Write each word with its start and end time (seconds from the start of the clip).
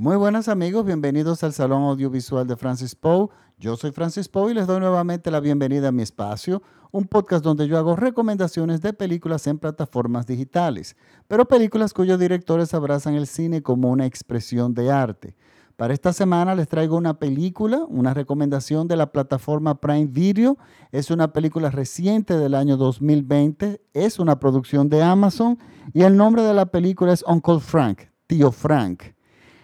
Muy 0.00 0.16
buenas 0.16 0.48
amigos, 0.48 0.86
bienvenidos 0.86 1.44
al 1.44 1.52
Salón 1.52 1.82
Audiovisual 1.82 2.46
de 2.46 2.56
Francis 2.56 2.94
Poe. 2.94 3.28
Yo 3.58 3.76
soy 3.76 3.92
Francis 3.92 4.30
Poe 4.30 4.50
y 4.50 4.54
les 4.54 4.66
doy 4.66 4.80
nuevamente 4.80 5.30
la 5.30 5.40
bienvenida 5.40 5.88
a 5.88 5.92
mi 5.92 6.00
espacio, 6.00 6.62
un 6.90 7.04
podcast 7.04 7.44
donde 7.44 7.68
yo 7.68 7.76
hago 7.76 7.96
recomendaciones 7.96 8.80
de 8.80 8.94
películas 8.94 9.46
en 9.46 9.58
plataformas 9.58 10.26
digitales, 10.26 10.96
pero 11.28 11.46
películas 11.46 11.92
cuyos 11.92 12.18
directores 12.18 12.72
abrazan 12.72 13.14
el 13.14 13.26
cine 13.26 13.60
como 13.60 13.90
una 13.90 14.06
expresión 14.06 14.72
de 14.72 14.90
arte. 14.90 15.36
Para 15.76 15.92
esta 15.92 16.14
semana 16.14 16.54
les 16.54 16.68
traigo 16.68 16.96
una 16.96 17.18
película, 17.18 17.84
una 17.86 18.14
recomendación 18.14 18.88
de 18.88 18.96
la 18.96 19.12
plataforma 19.12 19.82
Prime 19.82 20.06
Video. 20.06 20.56
Es 20.92 21.10
una 21.10 21.34
película 21.34 21.68
reciente 21.68 22.38
del 22.38 22.54
año 22.54 22.78
2020, 22.78 23.82
es 23.92 24.18
una 24.18 24.40
producción 24.40 24.88
de 24.88 25.02
Amazon 25.02 25.58
y 25.92 26.04
el 26.04 26.16
nombre 26.16 26.42
de 26.42 26.54
la 26.54 26.64
película 26.64 27.12
es 27.12 27.22
Uncle 27.28 27.60
Frank, 27.60 28.04
Tío 28.26 28.50
Frank. 28.50 29.02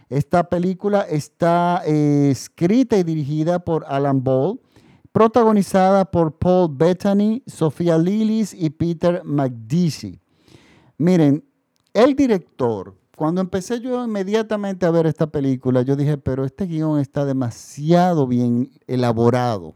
Esta 0.09 0.48
película 0.48 1.00
está 1.02 1.83
eh, 1.84 2.28
escrita 2.30 2.96
y 2.96 3.02
dirigida 3.02 3.59
por 3.59 3.84
Alan 3.88 4.23
Ball, 4.23 4.60
protagonizada 5.10 6.05
por 6.05 6.38
Paul 6.38 6.69
Bettany, 6.77 7.42
Sofía 7.46 7.98
Lillis 7.98 8.55
y 8.55 8.70
Peter 8.70 9.23
McDeasy. 9.24 10.20
Miren, 10.98 11.45
el 11.92 12.15
director, 12.15 12.95
cuando 13.16 13.41
empecé 13.41 13.80
yo 13.80 14.05
inmediatamente 14.05 14.87
a 14.87 14.91
ver 14.91 15.06
esta 15.06 15.27
película, 15.27 15.82
yo 15.82 15.96
dije, 15.96 16.18
pero 16.18 16.45
este 16.45 16.66
guion 16.66 17.01
está 17.01 17.24
demasiado 17.24 18.27
bien 18.27 18.70
elaborado. 18.87 19.74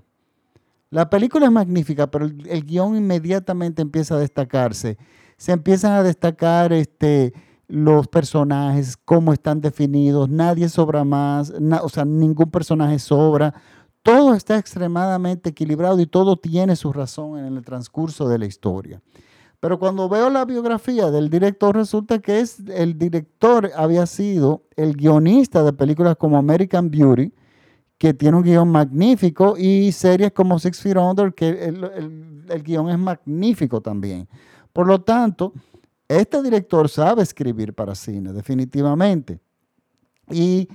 La 0.90 1.10
película 1.10 1.46
es 1.46 1.52
magnífica, 1.52 2.08
pero 2.10 2.26
el, 2.26 2.46
el 2.48 2.64
guion 2.64 2.96
inmediatamente 2.96 3.82
empieza 3.82 4.14
a 4.14 4.18
destacarse. 4.18 4.98
Se 5.36 5.52
empiezan 5.52 5.92
a 5.92 6.02
destacar 6.02 6.72
este, 6.72 7.32
los 7.70 8.08
personajes, 8.08 8.96
cómo 8.96 9.32
están 9.32 9.60
definidos, 9.60 10.28
nadie 10.28 10.68
sobra 10.68 11.04
más, 11.04 11.52
o 11.82 11.88
sea, 11.88 12.04
ningún 12.04 12.50
personaje 12.50 12.98
sobra. 12.98 13.54
Todo 14.02 14.34
está 14.34 14.58
extremadamente 14.58 15.50
equilibrado 15.50 16.00
y 16.00 16.06
todo 16.06 16.36
tiene 16.36 16.74
su 16.74 16.92
razón 16.92 17.38
en 17.38 17.56
el 17.56 17.64
transcurso 17.64 18.28
de 18.28 18.38
la 18.38 18.46
historia. 18.46 19.00
Pero 19.60 19.78
cuando 19.78 20.08
veo 20.08 20.30
la 20.30 20.44
biografía 20.44 21.10
del 21.10 21.30
director, 21.30 21.76
resulta 21.76 22.18
que 22.18 22.40
es, 22.40 22.58
el 22.70 22.98
director 22.98 23.70
había 23.76 24.06
sido 24.06 24.62
el 24.74 24.94
guionista 24.94 25.62
de 25.62 25.72
películas 25.72 26.16
como 26.16 26.38
American 26.38 26.90
Beauty, 26.90 27.32
que 27.98 28.14
tiene 28.14 28.38
un 28.38 28.42
guion 28.42 28.68
magnífico, 28.68 29.56
y 29.58 29.92
series 29.92 30.32
como 30.32 30.58
Six 30.58 30.80
Feet 30.80 30.96
Under, 30.96 31.34
que 31.34 31.50
el, 31.50 31.84
el, 31.84 32.44
el 32.48 32.62
guion 32.62 32.88
es 32.88 32.98
magnífico 32.98 33.80
también. 33.80 34.26
Por 34.72 34.86
lo 34.86 35.02
tanto, 35.02 35.52
este 36.10 36.42
director 36.42 36.88
sabe 36.88 37.22
escribir 37.22 37.72
para 37.72 37.94
cine, 37.94 38.32
definitivamente. 38.32 39.38
Y, 40.28 40.68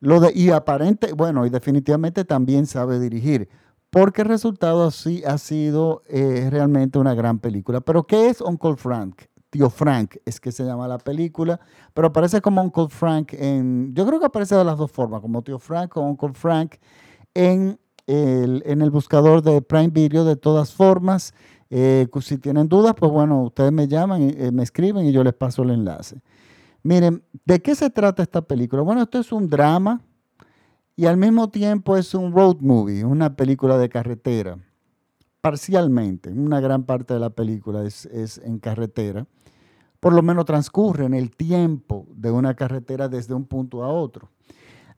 lo 0.00 0.18
de, 0.18 0.32
y 0.34 0.48
aparente, 0.48 1.12
bueno, 1.12 1.44
y 1.44 1.50
definitivamente 1.50 2.24
también 2.24 2.64
sabe 2.64 2.98
dirigir, 2.98 3.50
porque 3.90 4.22
el 4.22 4.28
resultado 4.28 4.84
así 4.84 5.22
ha 5.26 5.36
sido 5.36 6.02
eh, 6.06 6.48
realmente 6.50 6.98
una 6.98 7.12
gran 7.12 7.38
película. 7.38 7.82
Pero 7.82 8.06
¿qué 8.06 8.30
es 8.30 8.40
Uncle 8.40 8.76
Frank? 8.76 9.24
Tío 9.50 9.68
Frank 9.68 10.16
es 10.24 10.40
que 10.40 10.52
se 10.52 10.64
llama 10.64 10.88
la 10.88 10.96
película, 10.96 11.60
pero 11.92 12.08
aparece 12.08 12.40
como 12.40 12.62
Uncle 12.62 12.88
Frank 12.88 13.34
en, 13.34 13.94
yo 13.94 14.06
creo 14.06 14.20
que 14.20 14.26
aparece 14.26 14.54
de 14.54 14.64
las 14.64 14.78
dos 14.78 14.90
formas, 14.90 15.20
como 15.20 15.42
Tío 15.42 15.58
Frank 15.58 15.94
o 15.98 16.00
Uncle 16.00 16.32
Frank 16.32 16.76
en 17.34 17.78
el 18.06 18.90
buscador 18.90 19.42
de 19.42 19.60
Prime 19.60 19.88
Video 19.88 20.24
de 20.24 20.36
todas 20.36 20.72
formas. 20.72 21.34
Eh, 21.70 22.08
si 22.20 22.38
tienen 22.38 22.68
dudas, 22.68 22.94
pues 22.98 23.12
bueno, 23.12 23.42
ustedes 23.42 23.72
me 23.72 23.86
llaman, 23.86 24.22
eh, 24.22 24.50
me 24.52 24.62
escriben 24.62 25.06
y 25.06 25.12
yo 25.12 25.22
les 25.22 25.34
paso 25.34 25.62
el 25.62 25.70
enlace. 25.70 26.20
Miren, 26.82 27.22
¿de 27.44 27.60
qué 27.60 27.74
se 27.74 27.90
trata 27.90 28.22
esta 28.22 28.42
película? 28.42 28.82
Bueno, 28.82 29.02
esto 29.02 29.18
es 29.18 29.32
un 29.32 29.48
drama 29.48 30.00
y 30.96 31.06
al 31.06 31.16
mismo 31.16 31.50
tiempo 31.50 31.96
es 31.96 32.14
un 32.14 32.32
road 32.32 32.56
movie, 32.60 33.04
una 33.04 33.36
película 33.36 33.76
de 33.76 33.88
carretera. 33.88 34.58
Parcialmente, 35.40 36.30
una 36.30 36.60
gran 36.60 36.84
parte 36.84 37.14
de 37.14 37.20
la 37.20 37.30
película 37.30 37.84
es, 37.84 38.06
es 38.06 38.38
en 38.38 38.58
carretera. 38.58 39.26
Por 40.00 40.12
lo 40.12 40.22
menos 40.22 40.44
transcurre 40.44 41.04
en 41.04 41.14
el 41.14 41.30
tiempo 41.30 42.06
de 42.14 42.30
una 42.30 42.54
carretera 42.54 43.08
desde 43.08 43.34
un 43.34 43.44
punto 43.44 43.84
a 43.84 43.88
otro. 43.88 44.30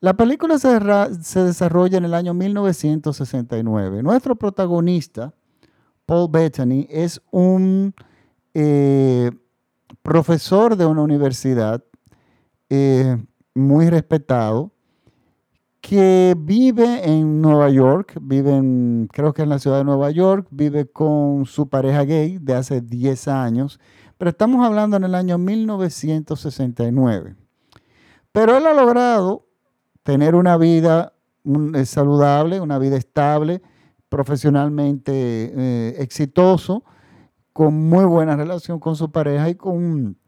La 0.00 0.14
película 0.14 0.59
se, 0.59 0.78
se 1.22 1.44
desarrolla 1.44 1.98
en 1.98 2.04
el 2.06 2.14
año 2.14 2.32
1969. 2.32 4.03
Nuestro 4.03 4.36
protagonista, 4.36 5.34
Paul 6.10 6.28
Bettany 6.28 6.88
es 6.91 7.22
un 7.31 7.94
eh, 8.53 9.31
profesor 10.03 10.75
de 10.75 10.84
una 10.84 11.03
universidad 11.03 11.84
eh, 12.69 13.16
muy 13.54 13.88
respetado 13.88 14.72
que 15.81 16.34
vive 16.37 17.09
en 17.09 17.41
Nueva 17.41 17.71
York, 17.71 18.19
vive 18.21 18.56
en, 18.56 19.09
creo 19.12 19.32
que 19.32 19.43
en 19.43 19.50
la 19.50 19.60
ciudad 19.60 19.78
de 19.78 19.84
Nueva 19.84 20.10
York, 20.10 20.48
vive 20.50 20.91
con 20.91 21.47
su 21.47 21.69
pareja 21.69 22.03
gay 22.03 22.38
de 22.38 22.54
hace 22.54 22.81
10 22.81 23.28
años, 23.28 23.78
pero 24.19 24.31
estamos 24.31 24.66
hablando 24.66 24.97
en 24.97 25.04
el 25.04 25.15
año 25.15 25.38
1969. 25.38 27.37
Pero 28.32 28.56
él 28.56 28.66
ha 28.66 28.75
logrado 28.75 29.47
tener 30.03 30.34
una 30.34 30.56
vida 30.56 31.12
eh, 31.77 31.84
saludable, 31.87 32.60
una 32.60 32.81
vida 32.81 32.97
estable, 32.97 33.62
profesionalmente 34.10 35.12
eh, 35.15 35.94
exitoso, 36.03 36.84
con 37.54 37.75
muy 37.88 38.04
buena 38.04 38.37
relación 38.37 38.78
con 38.78 38.97
su 38.97 39.10
pareja 39.10 39.48
y 39.48 39.54
con 39.54 40.19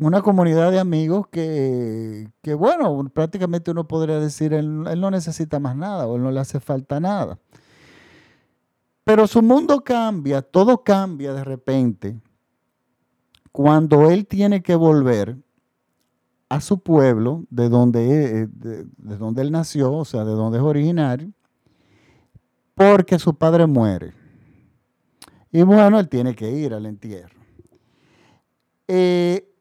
una 0.00 0.22
comunidad 0.22 0.70
de 0.72 0.80
amigos 0.80 1.28
que, 1.28 2.28
que 2.42 2.54
bueno, 2.54 3.08
prácticamente 3.12 3.70
uno 3.70 3.86
podría 3.86 4.18
decir, 4.18 4.54
él, 4.54 4.82
no 4.82 5.10
necesita 5.10 5.60
más 5.60 5.76
nada 5.76 6.06
o 6.06 6.16
él 6.16 6.22
no 6.22 6.30
le 6.30 6.40
hace 6.40 6.58
falta 6.58 6.98
nada. 6.98 7.38
Pero 9.04 9.26
su 9.26 9.42
mundo 9.42 9.82
cambia, 9.84 10.40
todo 10.40 10.82
cambia 10.82 11.34
de 11.34 11.44
repente 11.44 12.20
cuando 13.52 14.10
él 14.10 14.26
tiene 14.26 14.62
que 14.62 14.76
volver 14.76 15.36
a 16.48 16.60
su 16.60 16.80
pueblo, 16.80 17.44
de 17.50 17.68
donde, 17.68 18.46
de, 18.46 18.84
de 18.84 19.16
donde 19.16 19.42
él 19.42 19.52
nació, 19.52 19.92
o 19.92 20.04
sea, 20.04 20.24
de 20.24 20.32
donde 20.32 20.58
es 20.58 20.64
originario, 20.64 21.32
porque 22.80 23.18
su 23.18 23.34
padre 23.34 23.66
muere. 23.66 24.14
Y 25.52 25.60
bueno, 25.60 26.00
él 26.00 26.08
tiene 26.08 26.34
que 26.34 26.50
ir 26.50 26.72
al 26.72 26.86
entierro. 26.86 27.38
Eh, 28.88 29.52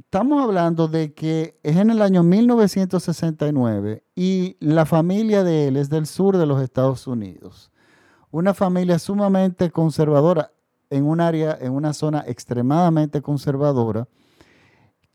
estamos 0.00 0.42
hablando 0.42 0.88
de 0.88 1.14
que 1.14 1.56
es 1.62 1.76
en 1.76 1.90
el 1.90 2.02
año 2.02 2.24
1969 2.24 4.02
y 4.16 4.56
la 4.58 4.86
familia 4.86 5.44
de 5.44 5.68
él 5.68 5.76
es 5.76 5.88
del 5.88 6.06
sur 6.06 6.36
de 6.36 6.46
los 6.46 6.60
Estados 6.60 7.06
Unidos. 7.06 7.70
Una 8.32 8.54
familia 8.54 8.98
sumamente 8.98 9.70
conservadora 9.70 10.50
en 10.90 11.06
un 11.06 11.20
área, 11.20 11.56
en 11.60 11.74
una 11.74 11.92
zona 11.92 12.24
extremadamente 12.26 13.22
conservadora, 13.22 14.08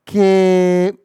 que 0.05 0.97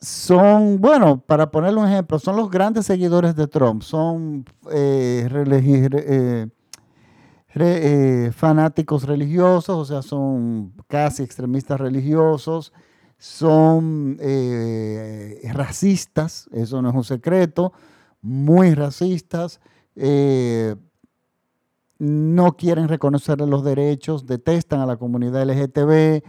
son, 0.00 0.80
bueno, 0.80 1.20
para 1.20 1.50
ponerle 1.50 1.80
un 1.80 1.88
ejemplo, 1.88 2.18
son 2.18 2.36
los 2.36 2.50
grandes 2.50 2.86
seguidores 2.86 3.36
de 3.36 3.46
Trump, 3.46 3.82
son 3.82 4.46
eh, 4.70 5.28
eh, 5.30 6.46
eh, 7.54 8.30
fanáticos 8.34 9.04
religiosos, 9.04 9.76
o 9.76 9.84
sea, 9.84 10.02
son 10.02 10.72
casi 10.88 11.22
extremistas 11.22 11.78
religiosos, 11.78 12.72
son 13.18 14.16
racistas, 15.52 16.48
eso 16.52 16.80
no 16.80 16.88
es 16.88 16.94
un 16.94 17.04
secreto, 17.04 17.74
muy 18.22 18.74
racistas, 18.74 19.60
no 21.98 22.56
quieren 22.56 22.88
reconocer 22.88 23.38
los 23.42 23.62
derechos, 23.62 24.24
detestan 24.24 24.80
a 24.80 24.86
la 24.86 24.96
comunidad 24.96 25.42
LGTB, 25.42 26.22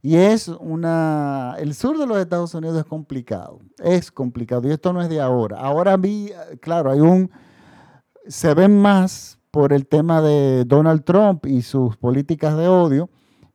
y 0.00 0.16
es 0.16 0.48
una, 0.48 1.56
el 1.58 1.74
sur 1.74 1.98
de 1.98 2.06
los 2.06 2.18
Estados 2.18 2.54
Unidos 2.54 2.78
es 2.78 2.84
complicado, 2.84 3.60
es 3.82 4.12
complicado 4.12 4.68
y 4.68 4.72
esto 4.72 4.92
no 4.92 5.02
es 5.02 5.08
de 5.08 5.20
ahora. 5.20 5.58
Ahora 5.58 5.96
vi, 5.96 6.30
claro, 6.60 6.90
hay 6.90 7.00
un, 7.00 7.30
se 8.26 8.54
ven 8.54 8.80
más 8.80 9.38
por 9.50 9.72
el 9.72 9.86
tema 9.86 10.22
de 10.22 10.64
Donald 10.64 11.02
Trump 11.04 11.46
y 11.46 11.62
sus 11.62 11.96
políticas 11.96 12.56
de 12.56 12.68
odio, 12.68 13.10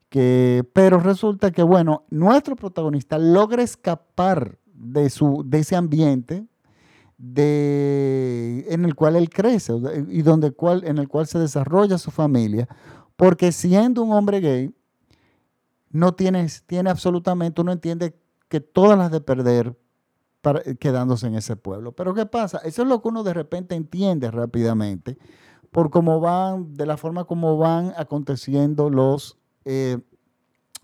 que, 0.10 0.64
pero 0.74 1.00
resulta 1.00 1.52
que, 1.52 1.64
bueno, 1.64 2.04
nuestro 2.10 2.56
protagonista 2.56 3.18
logra 3.18 3.64
escapar 3.64 4.60
de, 4.66 5.10
su, 5.10 5.44
de 5.46 5.60
ese 5.60 5.76
ambiente 5.76 6.46
de, 7.18 8.66
en 8.70 8.84
el 8.84 8.96
cual 8.96 9.16
él 9.16 9.30
crece 9.30 9.74
y 10.10 10.24
donde 10.24 10.52
cual, 10.52 10.84
en 10.86 10.98
el 10.98 11.08
cual 11.08 11.26
se 11.26 11.40
desarrolla 11.40 11.98
su 11.98 12.12
familia, 12.12 12.68
porque 13.16 13.52
siendo 13.52 14.04
un 14.04 14.12
hombre 14.12 14.42
gay, 14.42 14.74
no 15.94 16.16
tienes, 16.16 16.64
tiene 16.66 16.90
absolutamente, 16.90 17.62
uno 17.62 17.72
entiende 17.72 18.20
que 18.50 18.60
todas 18.60 18.98
las 18.98 19.12
de 19.12 19.22
perder 19.22 19.78
para, 20.42 20.62
quedándose 20.62 21.28
en 21.28 21.36
ese 21.36 21.56
pueblo. 21.56 21.94
Pero 21.94 22.14
¿qué 22.14 22.26
pasa? 22.26 22.58
Eso 22.66 22.82
es 22.82 22.88
lo 22.88 23.02
que 23.02 23.08
uno 23.08 23.24
de 23.24 23.34
repente 23.34 23.76
entiende 23.76 24.30
rápidamente 24.30 25.18
por 25.72 25.90
cómo 25.90 26.20
van, 26.20 26.74
de 26.74 26.86
la 26.86 26.98
forma 26.98 27.24
como 27.26 27.58
van 27.58 27.94
aconteciendo 27.96 28.90
los, 28.90 29.38
eh, 29.66 30.00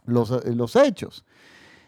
los, 0.05 0.31
eh, 0.31 0.55
los 0.55 0.75
hechos. 0.75 1.25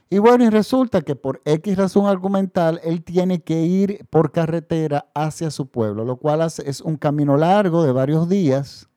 Y 0.10 0.18
bueno, 0.18 0.44
y 0.44 0.50
resulta 0.50 1.02
que 1.02 1.16
por 1.16 1.42
X 1.46 1.78
razón 1.78 2.08
argumental, 2.08 2.82
él 2.84 3.04
tiene 3.04 3.44
que 3.44 3.62
ir 3.62 4.06
por 4.10 4.32
carretera 4.32 5.10
hacia 5.14 5.52
su 5.52 5.68
pueblo, 5.68 6.04
lo 6.04 6.18
cual 6.18 6.42
es 6.42 6.82
un 6.82 6.98
camino 6.98 7.38
largo 7.38 7.84
de 7.84 7.92
varios 7.92 8.28
días. 8.28 8.90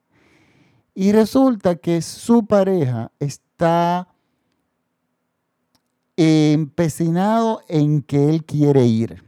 Y 0.93 1.11
resulta 1.11 1.75
que 1.75 2.01
su 2.01 2.45
pareja 2.45 3.11
está 3.19 4.14
empecinado 6.17 7.61
en 7.67 8.01
que 8.01 8.29
él 8.29 8.45
quiere 8.45 8.85
ir. 8.85 9.23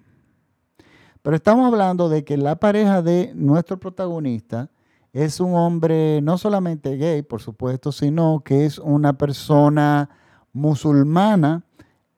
Pero 1.21 1.35
estamos 1.35 1.67
hablando 1.67 2.07
de 2.07 2.23
que 2.23 2.37
la 2.37 2.55
pareja 2.55 3.01
de 3.01 3.31
nuestro 3.35 3.79
protagonista 3.79 4.69
es 5.11 5.39
un 5.39 5.55
hombre 5.55 6.21
no 6.21 6.37
solamente 6.37 6.95
gay, 6.95 7.21
por 7.21 7.41
supuesto, 7.41 7.91
sino 7.91 8.41
que 8.45 8.65
es 8.65 8.77
una 8.79 9.17
persona 9.17 10.09
musulmana 10.53 11.63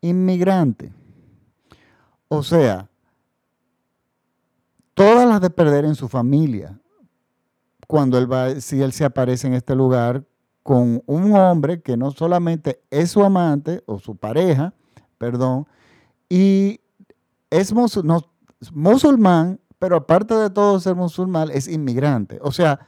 inmigrante. 0.02 0.94
O 2.28 2.44
sea, 2.44 2.88
todas 4.94 5.28
las 5.28 5.42
de 5.42 5.50
perder 5.50 5.86
en 5.86 5.96
su 5.96 6.08
familia. 6.08 6.80
Cuando 7.88 8.18
él 8.18 8.32
va, 8.32 8.62
si 8.62 8.82
él 8.82 8.92
se 8.92 9.06
aparece 9.06 9.48
en 9.48 9.54
este 9.54 9.74
lugar 9.74 10.24
con 10.70 11.02
un 11.08 11.34
hombre 11.34 11.82
que 11.82 11.98
no 11.98 12.12
solamente 12.12 12.84
es 12.92 13.10
su 13.10 13.24
amante 13.24 13.82
o 13.88 13.98
su 13.98 14.16
pareja, 14.16 14.76
perdón, 15.18 15.66
y 16.30 16.80
es 17.50 17.74
musulmán, 18.72 19.60
pero 19.80 19.96
aparte 19.96 20.36
de 20.36 20.52
todo 20.52 20.80
ser 20.80 20.94
musulmán, 20.94 21.50
es 21.52 21.68
inmigrante. 21.68 22.38
O 22.44 22.52
sea, 22.52 22.82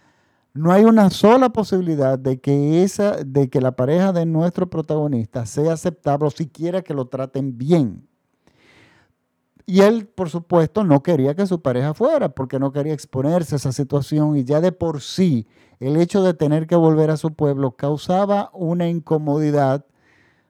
no 0.53 0.71
hay 0.71 0.83
una 0.83 1.09
sola 1.09 1.49
posibilidad 1.49 2.19
de 2.19 2.39
que, 2.39 2.83
esa, 2.83 3.13
de 3.23 3.49
que 3.49 3.59
la 3.59 3.71
pareja 3.71 4.13
de 4.13 4.27
nuestro 4.27 4.69
protagonista 4.69 5.47
sea 5.47 5.73
aceptable 5.73 6.27
o 6.27 6.29
siquiera 6.29 6.83
que 6.83 6.93
lo 6.93 7.07
traten 7.07 7.57
bien. 7.57 8.07
Y 9.71 9.79
él, 9.79 10.05
por 10.05 10.29
supuesto, 10.29 10.83
no 10.83 11.01
quería 11.01 11.33
que 11.33 11.47
su 11.47 11.61
pareja 11.61 11.93
fuera 11.93 12.27
porque 12.27 12.59
no 12.59 12.73
quería 12.73 12.91
exponerse 12.91 13.55
a 13.55 13.57
esa 13.57 13.71
situación 13.71 14.35
y 14.35 14.43
ya 14.43 14.59
de 14.59 14.73
por 14.73 14.99
sí 14.99 15.47
el 15.79 15.95
hecho 15.95 16.21
de 16.23 16.33
tener 16.33 16.67
que 16.67 16.75
volver 16.75 17.09
a 17.09 17.15
su 17.15 17.31
pueblo 17.33 17.71
causaba 17.77 18.49
una 18.51 18.89
incomodidad 18.89 19.85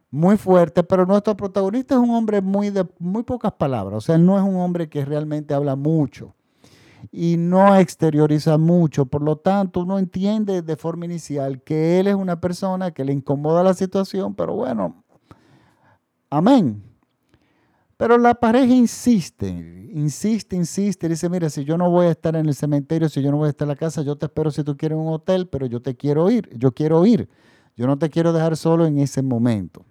muy 0.09 0.37
fuerte, 0.37 0.81
pero 0.81 1.05
nuestro 1.05 1.37
protagonista 1.37 1.93
es 1.93 1.99
un 1.99 2.09
hombre 2.09 2.41
muy 2.41 2.71
de 2.71 2.87
muy 2.97 3.21
pocas 3.21 3.51
palabras, 3.51 3.95
o 3.95 4.01
sea, 4.01 4.17
no 4.17 4.39
es 4.39 4.43
un 4.43 4.55
hombre 4.55 4.89
que 4.89 5.05
realmente 5.05 5.53
habla 5.53 5.75
mucho 5.75 6.33
y 7.11 7.37
no 7.37 7.75
exterioriza 7.75 8.57
mucho. 8.57 9.05
Por 9.05 9.21
lo 9.21 9.35
tanto, 9.35 9.81
uno 9.81 9.99
entiende 9.99 10.63
de 10.63 10.75
forma 10.75 11.05
inicial 11.05 11.61
que 11.61 11.99
él 11.99 12.07
es 12.07 12.15
una 12.15 12.41
persona 12.41 12.89
que 12.89 13.05
le 13.05 13.13
incomoda 13.13 13.61
la 13.61 13.75
situación, 13.75 14.33
pero 14.33 14.55
bueno, 14.55 15.03
amén. 16.31 16.90
Pero 18.01 18.17
la 18.17 18.33
pareja 18.33 18.73
insiste, 18.73 19.47
insiste, 19.93 20.55
insiste, 20.55 21.07
dice, 21.07 21.29
mira, 21.29 21.51
si 21.51 21.63
yo 21.63 21.77
no 21.77 21.87
voy 21.91 22.07
a 22.07 22.09
estar 22.09 22.35
en 22.35 22.47
el 22.47 22.55
cementerio, 22.55 23.07
si 23.09 23.21
yo 23.21 23.29
no 23.29 23.37
voy 23.37 23.45
a 23.45 23.49
estar 23.51 23.67
en 23.67 23.69
la 23.69 23.75
casa, 23.75 24.01
yo 24.01 24.15
te 24.15 24.25
espero 24.25 24.49
si 24.49 24.63
tú 24.63 24.75
quieres 24.75 24.97
un 24.97 25.09
hotel, 25.09 25.47
pero 25.47 25.67
yo 25.67 25.83
te 25.83 25.95
quiero 25.95 26.31
ir, 26.31 26.49
yo 26.57 26.71
quiero 26.71 27.05
ir, 27.05 27.29
yo 27.75 27.85
no 27.85 27.99
te 27.99 28.09
quiero 28.09 28.33
dejar 28.33 28.57
solo 28.57 28.87
en 28.87 28.97
ese 28.97 29.21
momento. 29.21 29.85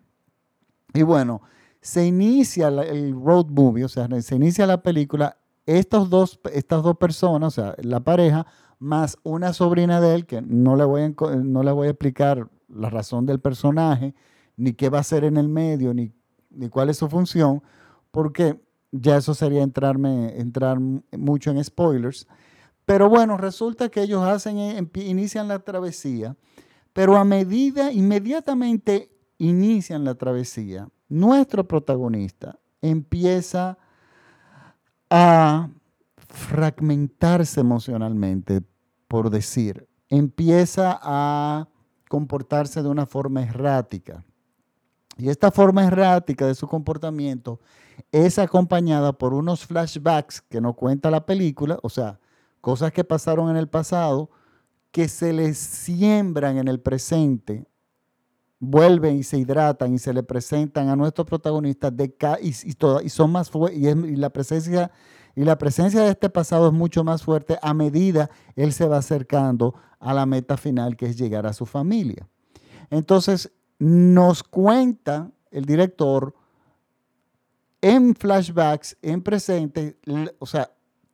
Y 0.93 1.05
bueno, 1.05 1.43
se 1.81 2.05
inicia 2.05 2.67
el 2.67 3.13
road 3.13 3.47
movie, 3.47 3.85
o 3.85 3.89
sea, 3.89 4.09
se 4.23 4.35
inicia 4.35 4.67
la 4.67 4.83
película 4.83 5.37
estos 5.65 6.11
dos, 6.11 6.41
estas 6.53 6.83
dos 6.83 6.97
personas, 6.97 7.57
o 7.57 7.63
sea, 7.63 7.77
la 7.81 8.01
pareja, 8.01 8.45
más 8.81 9.19
una 9.23 9.53
sobrina 9.53 10.01
de 10.01 10.17
él, 10.17 10.27
que 10.27 10.43
no 10.43 10.75
le 10.75 10.83
voy 10.83 11.03
a, 11.03 11.11
no 11.37 11.63
le 11.63 11.71
voy 11.71 11.87
a 11.87 11.91
explicar 11.91 12.49
la 12.67 12.91
razón 12.91 13.25
del 13.25 13.39
personaje, 13.39 14.17
ni 14.57 14.73
qué 14.73 14.89
va 14.89 14.99
a 14.99 15.03
hacer 15.03 15.23
en 15.23 15.37
el 15.37 15.49
medio, 15.49 15.95
ni, 15.95 16.13
ni 16.51 16.69
cuál 16.69 16.91
es 16.91 16.97
su 16.97 17.09
función, 17.09 17.63
porque 18.11 18.61
ya 18.93 19.17
eso 19.17 19.35
sería 19.35 19.63
entrarme, 19.63 20.39
entrar 20.39 20.79
mucho 20.79 21.51
en 21.51 21.63
spoilers. 21.63 22.27
Pero 22.85 23.09
bueno, 23.09 23.37
resulta 23.37 23.89
que 23.89 24.03
ellos 24.03 24.25
hacen, 24.25 24.91
inician 24.95 25.49
la 25.49 25.61
travesía, 25.61 26.37
pero 26.93 27.17
a 27.17 27.25
medida, 27.25 27.93
inmediatamente 27.93 29.11
inician 29.39 30.05
la 30.05 30.15
travesía, 30.17 30.89
nuestro 31.09 31.67
protagonista 31.67 32.59
empieza 32.83 33.79
a 35.09 35.69
fragmentarse 36.17 37.61
emocionalmente, 37.61 38.63
por 39.09 39.31
decir. 39.31 39.89
Empieza 40.09 40.99
a 41.03 41.69
comportarse 42.09 42.83
de 42.83 42.89
una 42.89 43.07
forma 43.07 43.43
errática. 43.43 44.25
Y 45.17 45.29
esta 45.29 45.51
forma 45.51 45.85
errática 45.85 46.47
de 46.47 46.55
su 46.55 46.67
comportamiento 46.67 47.61
es 48.13 48.39
acompañada 48.39 49.13
por 49.13 49.35
unos 49.35 49.67
flashbacks 49.67 50.41
que 50.41 50.61
no 50.61 50.75
cuenta 50.75 51.11
la 51.11 51.27
película, 51.27 51.79
o 51.83 51.91
sea, 51.91 52.19
cosas 52.61 52.93
que 52.93 53.05
pasaron 53.05 53.51
en 53.51 53.57
el 53.57 53.69
pasado 53.69 54.31
que 54.91 55.09
se 55.09 55.33
le 55.33 55.55
siembran 55.55 56.59
en 56.59 56.69
el 56.69 56.81
presente, 56.81 57.67
vuelven 58.59 59.17
y 59.17 59.23
se 59.23 59.39
hidratan 59.39 59.95
y 59.95 59.99
se 59.99 60.13
le 60.13 60.23
presentan 60.23 60.89
a 60.89 60.97
nuestros 60.97 61.27
protagonistas 61.27 61.97
de 61.97 62.15
y, 62.43 62.49
y, 62.49 62.77
y 63.05 63.09
son 63.09 63.33
más 63.33 63.51
y, 63.73 63.89
y 63.89 64.17
la 64.17 64.31
presencia 64.31 64.91
y 65.35 65.45
la 65.45 65.57
presencia 65.57 66.03
de 66.03 66.11
este 66.11 66.29
pasado 66.29 66.67
es 66.67 66.73
mucho 66.73 67.05
más 67.05 67.23
fuerte 67.23 67.59
a 67.63 67.73
medida 67.73 68.31
él 68.57 68.73
se 68.73 68.87
va 68.87 68.99
acercando 68.99 69.75
a 69.99 70.13
la 70.13 70.27
meta 70.27 70.57
final 70.57 70.97
que 70.97 71.07
es 71.07 71.17
llegar 71.17 71.47
a 71.47 71.53
su 71.53 71.67
familia. 71.67 72.29
Entonces, 72.91 73.53
nos 73.81 74.43
cuenta 74.43 75.33
el 75.51 75.65
director 75.65 76.35
en 77.81 78.15
flashbacks, 78.15 78.97
en 79.01 79.23
presente, 79.23 79.99
o 80.39 80.47
sea, 80.47 80.71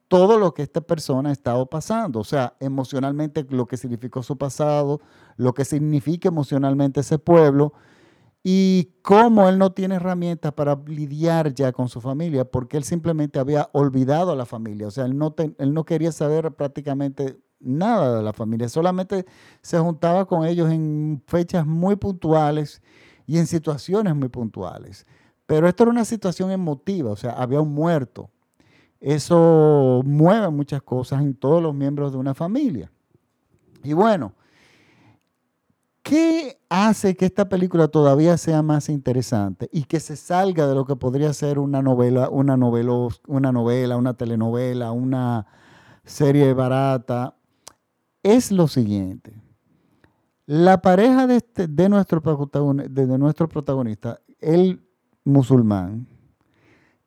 todo 0.08 0.38
lo 0.38 0.52
que 0.52 0.62
esta 0.62 0.80
persona 0.80 1.30
ha 1.30 1.32
estado 1.32 1.66
pasando, 1.66 2.20
o 2.20 2.24
sea, 2.24 2.54
emocionalmente 2.60 3.46
lo 3.48 3.66
que 3.66 3.76
significó 3.76 4.22
su 4.22 4.36
pasado, 4.36 5.00
lo 5.36 5.54
que 5.54 5.64
significa 5.64 6.28
emocionalmente 6.28 7.00
ese 7.00 7.18
pueblo 7.18 7.72
y 8.42 8.94
cómo 9.02 9.48
él 9.48 9.58
no 9.58 9.72
tiene 9.72 9.96
herramientas 9.96 10.52
para 10.52 10.76
lidiar 10.86 11.54
ya 11.54 11.72
con 11.72 11.88
su 11.88 12.00
familia, 12.00 12.44
porque 12.44 12.76
él 12.76 12.84
simplemente 12.84 13.38
había 13.38 13.68
olvidado 13.72 14.32
a 14.32 14.36
la 14.36 14.46
familia, 14.46 14.88
o 14.88 14.90
sea, 14.90 15.04
él 15.06 15.16
no, 15.16 15.34
él 15.38 15.72
no 15.72 15.84
quería 15.84 16.10
saber 16.10 16.52
prácticamente 16.52 17.38
nada 17.60 18.18
de 18.18 18.22
la 18.22 18.32
familia, 18.32 18.68
solamente 18.68 19.26
se 19.62 19.78
juntaba 19.78 20.26
con 20.26 20.46
ellos 20.46 20.70
en 20.70 21.22
fechas 21.26 21.66
muy 21.66 21.96
puntuales 21.96 22.82
y 23.26 23.38
en 23.38 23.46
situaciones 23.46 24.14
muy 24.14 24.28
puntuales. 24.28 25.06
Pero 25.46 25.68
esto 25.68 25.84
era 25.84 25.92
una 25.92 26.04
situación 26.04 26.50
emotiva, 26.50 27.10
o 27.10 27.16
sea, 27.16 27.32
había 27.32 27.60
un 27.60 27.72
muerto. 27.72 28.30
Eso 29.00 30.02
mueve 30.04 30.48
muchas 30.50 30.82
cosas 30.82 31.22
en 31.22 31.34
todos 31.34 31.62
los 31.62 31.74
miembros 31.74 32.12
de 32.12 32.18
una 32.18 32.34
familia. 32.34 32.90
Y 33.84 33.92
bueno, 33.92 34.32
¿qué 36.02 36.58
hace 36.68 37.14
que 37.14 37.26
esta 37.26 37.48
película 37.48 37.86
todavía 37.86 38.36
sea 38.36 38.62
más 38.62 38.88
interesante 38.88 39.68
y 39.72 39.84
que 39.84 40.00
se 40.00 40.16
salga 40.16 40.66
de 40.66 40.74
lo 40.74 40.84
que 40.84 40.96
podría 40.96 41.32
ser 41.32 41.60
una 41.60 41.82
novela, 41.82 42.28
una 42.28 42.56
novela, 42.56 42.92
una 43.28 43.52
novela, 43.52 43.96
una 43.96 44.14
telenovela, 44.14 44.90
una 44.90 45.46
serie 46.04 46.52
barata? 46.54 47.35
Es 48.26 48.50
lo 48.50 48.66
siguiente. 48.66 49.40
La 50.46 50.82
pareja 50.82 51.28
de, 51.28 51.36
este, 51.36 51.68
de, 51.68 51.88
nuestro, 51.88 52.20
de 52.20 53.18
nuestro 53.18 53.48
protagonista, 53.48 54.18
el 54.40 54.84
musulmán, 55.22 56.08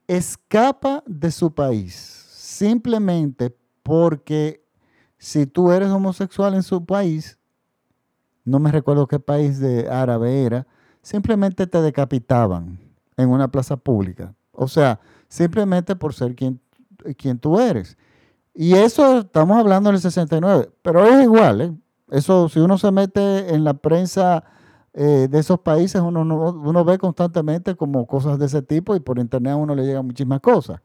escapa 0.07 1.03
de 1.05 1.29
su 1.31 1.53
país 1.53 1.93
simplemente 2.59 3.53
porque 3.83 4.65
si 5.17 5.45
tú 5.45 5.73
eres 5.73 5.89
homosexual 5.89 6.53
en 6.53 6.63
su 6.63 6.85
país, 6.85 7.37
no 8.45 8.59
me 8.59 8.71
recuerdo 8.71 9.05
qué 9.05 9.19
país 9.19 9.59
de 9.59 9.89
árabe 9.89 10.45
era, 10.45 10.67
simplemente 11.01 11.67
te 11.67 11.81
decapitaban 11.81 12.79
en 13.17 13.29
una 13.29 13.49
plaza 13.49 13.75
pública. 13.75 14.33
O 14.53 14.69
sea, 14.69 15.01
simplemente 15.27 15.97
por 15.97 16.13
ser 16.13 16.33
quien, 16.33 16.61
quien 17.17 17.37
tú 17.37 17.59
eres. 17.59 17.97
Y 18.61 18.73
eso 18.73 19.19
estamos 19.19 19.57
hablando 19.57 19.89
en 19.89 19.95
el 19.95 20.01
69, 20.01 20.69
pero 20.81 21.05
es 21.05 21.23
igual, 21.23 21.61
¿eh? 21.61 21.73
Eso, 22.11 22.49
si 22.49 22.59
uno 22.59 22.77
se 22.77 22.91
mete 22.91 23.55
en 23.55 23.63
la 23.63 23.73
prensa 23.73 24.43
eh, 24.93 25.29
de 25.31 25.39
esos 25.39 25.61
países, 25.61 26.01
uno, 26.01 26.23
uno 26.23 26.83
ve 26.83 26.97
constantemente 26.97 27.77
como 27.77 28.05
cosas 28.05 28.37
de 28.37 28.47
ese 28.47 28.61
tipo 28.61 28.97
y 28.97 28.99
por 28.99 29.17
internet 29.17 29.53
a 29.53 29.55
uno 29.55 29.73
le 29.75 29.85
llegan 29.85 30.05
muchísimas 30.05 30.41
cosas. 30.41 30.81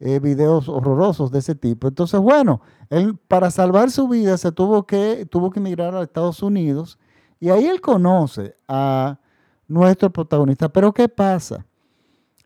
Eh, 0.00 0.18
videos 0.18 0.68
horrorosos 0.68 1.30
de 1.30 1.38
ese 1.38 1.54
tipo. 1.54 1.86
Entonces, 1.86 2.18
bueno, 2.18 2.62
él 2.90 3.16
para 3.28 3.52
salvar 3.52 3.92
su 3.92 4.08
vida 4.08 4.36
se 4.36 4.50
tuvo 4.50 4.84
que, 4.84 5.24
tuvo 5.30 5.52
que 5.52 5.60
emigrar 5.60 5.94
a 5.94 6.02
Estados 6.02 6.42
Unidos 6.42 6.98
y 7.38 7.50
ahí 7.50 7.66
él 7.66 7.80
conoce 7.80 8.56
a 8.66 9.20
nuestro 9.68 10.10
protagonista. 10.12 10.68
Pero 10.68 10.92
¿qué 10.92 11.08
pasa? 11.08 11.64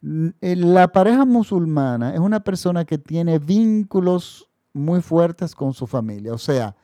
La 0.03 0.89
pareja 0.89 1.25
musulmana 1.25 2.13
es 2.13 2.21
una 2.21 2.41
persona 2.41 2.85
que 2.85 2.99
tiene 2.99 3.39
vínculos 3.39 4.48
muy 4.79 5.03
fuertes 5.03 5.55
con 5.55 5.75
su 5.75 5.87
familia. 5.87 6.33
O 6.33 6.39
sea, 6.39 6.77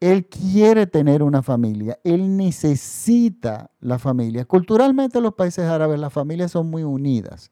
Él 0.00 0.26
quiere 0.26 0.86
tener 0.86 1.22
una 1.22 1.42
familia, 1.42 1.98
él 2.04 2.36
necesita 2.36 3.70
la 3.80 3.98
familia. 3.98 4.46
Culturalmente 4.46 5.18
en 5.18 5.24
los 5.24 5.34
países 5.34 5.64
árabes 5.66 6.00
las 6.00 6.12
familias 6.12 6.52
son 6.52 6.70
muy 6.70 6.82
unidas. 6.82 7.50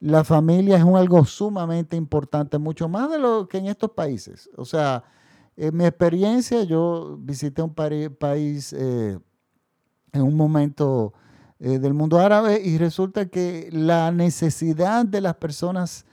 La 0.00 0.24
familia 0.24 0.78
es 0.78 0.84
un 0.84 0.96
algo 0.96 1.24
sumamente 1.24 1.96
importante, 1.96 2.58
mucho 2.58 2.88
más 2.88 3.10
de 3.10 3.18
lo 3.18 3.46
que 3.46 3.58
en 3.58 3.66
estos 3.66 3.90
países. 3.90 4.50
O 4.56 4.64
sea, 4.64 5.04
en 5.56 5.76
mi 5.76 5.84
experiencia, 5.84 6.64
yo 6.64 7.16
visité 7.20 7.62
un 7.62 7.74
país 7.74 8.72
eh, 8.72 9.18
en 10.12 10.22
un 10.22 10.34
momento 10.34 11.12
eh, 11.60 11.78
del 11.78 11.94
mundo 11.94 12.18
árabe 12.18 12.60
y 12.60 12.78
resulta 12.78 13.26
que 13.26 13.68
la 13.70 14.10
necesidad 14.10 15.04
de 15.04 15.20
las 15.20 15.36
personas 15.36 16.04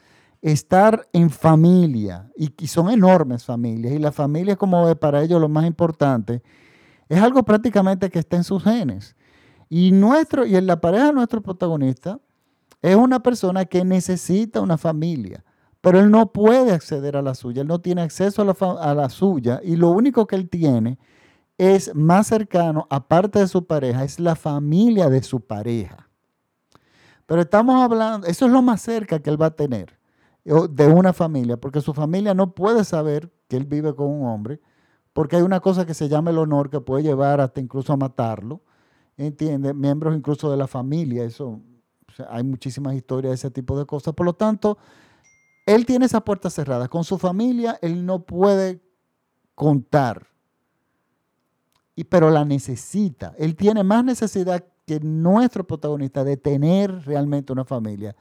estar 0.41 1.07
en 1.11 1.29
familia, 1.29 2.31
y, 2.35 2.67
son 2.67 2.89
enormes 2.89 3.43
familias, 3.43 3.93
y 3.93 3.99
la 3.99 4.11
familia 4.11 4.55
como 4.55 4.87
es 4.87 4.95
para 4.95 5.21
ellos 5.21 5.41
lo 5.41 5.49
más 5.49 5.65
importante, 5.65 6.41
es 7.09 7.21
algo 7.21 7.43
prácticamente 7.43 8.09
que 8.09 8.19
está 8.19 8.37
en 8.37 8.43
sus 8.43 8.63
genes. 8.63 9.15
Y, 9.67 9.91
nuestro, 9.91 10.45
y 10.45 10.55
en 10.55 10.67
la 10.67 10.79
pareja 10.79 11.07
de 11.07 11.13
nuestro 11.13 11.41
protagonista 11.41 12.19
es 12.81 12.95
una 12.95 13.21
persona 13.21 13.65
que 13.65 13.83
necesita 13.83 14.61
una 14.61 14.77
familia, 14.77 15.43
pero 15.81 15.99
él 15.99 16.09
no 16.09 16.31
puede 16.31 16.71
acceder 16.71 17.17
a 17.17 17.21
la 17.21 17.35
suya, 17.35 17.61
él 17.61 17.67
no 17.67 17.79
tiene 17.79 18.01
acceso 18.01 18.41
a 18.41 18.45
la, 18.45 18.55
a 18.81 18.93
la 18.93 19.09
suya, 19.09 19.59
y 19.63 19.75
lo 19.75 19.89
único 19.89 20.25
que 20.27 20.35
él 20.35 20.49
tiene 20.49 20.97
es 21.57 21.93
más 21.93 22.27
cercano, 22.27 22.87
aparte 22.89 23.39
de 23.39 23.47
su 23.47 23.65
pareja, 23.65 24.05
es 24.05 24.19
la 24.19 24.35
familia 24.35 25.09
de 25.09 25.21
su 25.21 25.41
pareja. 25.41 26.09
Pero 27.25 27.41
estamos 27.41 27.83
hablando, 27.83 28.25
eso 28.27 28.45
es 28.45 28.51
lo 28.51 28.61
más 28.61 28.81
cerca 28.81 29.19
que 29.19 29.29
él 29.29 29.39
va 29.39 29.47
a 29.47 29.55
tener 29.55 29.98
de 30.43 30.87
una 30.87 31.13
familia, 31.13 31.57
porque 31.57 31.81
su 31.81 31.93
familia 31.93 32.33
no 32.33 32.53
puede 32.55 32.83
saber 32.83 33.31
que 33.47 33.57
él 33.57 33.65
vive 33.65 33.93
con 33.93 34.07
un 34.07 34.25
hombre, 34.27 34.59
porque 35.13 35.35
hay 35.35 35.41
una 35.41 35.59
cosa 35.59 35.85
que 35.85 35.93
se 35.93 36.07
llama 36.07 36.31
el 36.31 36.37
honor 36.37 36.69
que 36.69 36.79
puede 36.79 37.03
llevar 37.03 37.41
hasta 37.41 37.59
incluso 37.59 37.93
a 37.93 37.97
matarlo, 37.97 38.61
¿entiende? 39.17 39.73
Miembros 39.73 40.15
incluso 40.15 40.49
de 40.49 40.57
la 40.57 40.67
familia, 40.67 41.23
eso, 41.23 41.59
hay 42.29 42.43
muchísimas 42.43 42.95
historias 42.95 43.31
de 43.31 43.35
ese 43.35 43.51
tipo 43.51 43.77
de 43.77 43.85
cosas. 43.85 44.13
Por 44.13 44.25
lo 44.25 44.33
tanto, 44.33 44.77
él 45.65 45.85
tiene 45.85 46.05
esa 46.05 46.21
puerta 46.21 46.49
cerrada. 46.49 46.87
Con 46.87 47.03
su 47.03 47.17
familia, 47.17 47.77
él 47.81 48.05
no 48.05 48.23
puede 48.23 48.81
contar, 49.55 50.27
y, 51.95 52.05
pero 52.05 52.29
la 52.29 52.45
necesita. 52.45 53.35
Él 53.37 53.55
tiene 53.55 53.83
más 53.83 54.05
necesidad 54.05 54.63
que 54.85 55.01
nuestro 55.01 55.67
protagonista 55.67 56.23
de 56.23 56.37
tener 56.37 57.05
realmente 57.05 57.51
una 57.51 57.65
familia 57.65 58.15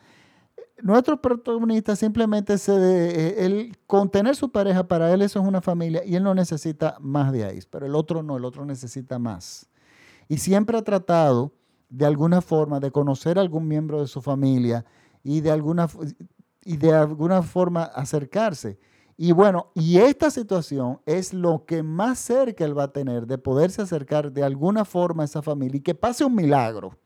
nuestro 0.82 1.20
protagonista 1.20 1.96
simplemente 1.96 2.58
se 2.58 2.72
de, 2.72 3.44
el 3.44 3.76
contener 3.86 4.36
su 4.36 4.50
pareja 4.50 4.86
para 4.86 5.12
él 5.12 5.22
eso 5.22 5.40
es 5.40 5.46
una 5.46 5.60
familia 5.60 6.04
y 6.04 6.14
él 6.14 6.22
no 6.22 6.34
necesita 6.34 6.96
más 7.00 7.32
de 7.32 7.44
ahí, 7.44 7.60
pero 7.70 7.86
el 7.86 7.94
otro 7.94 8.22
no, 8.22 8.36
el 8.36 8.44
otro 8.44 8.64
necesita 8.64 9.18
más. 9.18 9.68
Y 10.28 10.38
siempre 10.38 10.76
ha 10.76 10.82
tratado 10.82 11.52
de 11.88 12.06
alguna 12.06 12.40
forma 12.40 12.80
de 12.80 12.90
conocer 12.90 13.38
a 13.38 13.40
algún 13.40 13.66
miembro 13.66 14.00
de 14.00 14.06
su 14.06 14.20
familia 14.20 14.84
y 15.22 15.40
de 15.40 15.50
alguna 15.50 15.88
y 16.64 16.76
de 16.76 16.92
alguna 16.92 17.42
forma 17.42 17.84
acercarse. 17.84 18.78
Y 19.16 19.32
bueno, 19.32 19.72
y 19.74 19.98
esta 19.98 20.30
situación 20.30 21.00
es 21.06 21.32
lo 21.32 21.64
que 21.64 21.82
más 21.82 22.18
cerca 22.18 22.64
él 22.64 22.78
va 22.78 22.84
a 22.84 22.92
tener 22.92 23.26
de 23.26 23.38
poderse 23.38 23.82
acercar 23.82 24.30
de 24.30 24.44
alguna 24.44 24.84
forma 24.84 25.22
a 25.22 25.26
esa 25.26 25.42
familia 25.42 25.78
y 25.78 25.80
que 25.80 25.94
pase 25.94 26.24
un 26.24 26.34
milagro. 26.34 26.96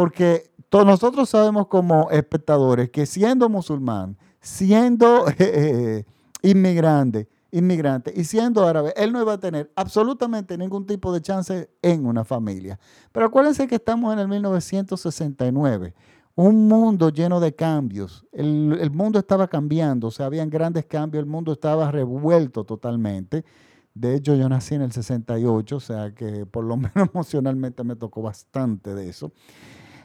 Porque 0.00 0.50
todos 0.70 0.86
nosotros 0.86 1.28
sabemos 1.28 1.66
como 1.66 2.10
espectadores 2.10 2.88
que 2.88 3.04
siendo 3.04 3.50
musulmán, 3.50 4.16
siendo 4.40 5.28
eh, 5.28 5.34
eh, 5.38 6.04
inmigrante, 6.40 7.28
inmigrante 7.50 8.10
y 8.16 8.24
siendo 8.24 8.66
árabe, 8.66 8.94
él 8.96 9.12
no 9.12 9.20
iba 9.20 9.34
a 9.34 9.38
tener 9.38 9.70
absolutamente 9.76 10.56
ningún 10.56 10.86
tipo 10.86 11.12
de 11.12 11.20
chance 11.20 11.68
en 11.82 12.06
una 12.06 12.24
familia. 12.24 12.80
Pero 13.12 13.26
acuérdense 13.26 13.68
que 13.68 13.74
estamos 13.74 14.10
en 14.14 14.20
el 14.20 14.28
1969, 14.28 15.92
un 16.34 16.66
mundo 16.66 17.10
lleno 17.10 17.38
de 17.38 17.54
cambios. 17.54 18.24
El, 18.32 18.78
el 18.80 18.90
mundo 18.90 19.18
estaba 19.18 19.48
cambiando, 19.48 20.06
o 20.06 20.10
sea, 20.10 20.24
habían 20.24 20.48
grandes 20.48 20.86
cambios, 20.86 21.22
el 21.22 21.28
mundo 21.28 21.52
estaba 21.52 21.90
revuelto 21.90 22.64
totalmente. 22.64 23.44
De 23.92 24.14
hecho, 24.14 24.34
yo 24.34 24.48
nací 24.48 24.76
en 24.76 24.80
el 24.80 24.92
68, 24.92 25.76
o 25.76 25.80
sea 25.80 26.14
que 26.14 26.46
por 26.46 26.64
lo 26.64 26.76
menos 26.78 27.10
emocionalmente 27.12 27.84
me 27.84 27.96
tocó 27.96 28.22
bastante 28.22 28.94
de 28.94 29.10
eso. 29.10 29.30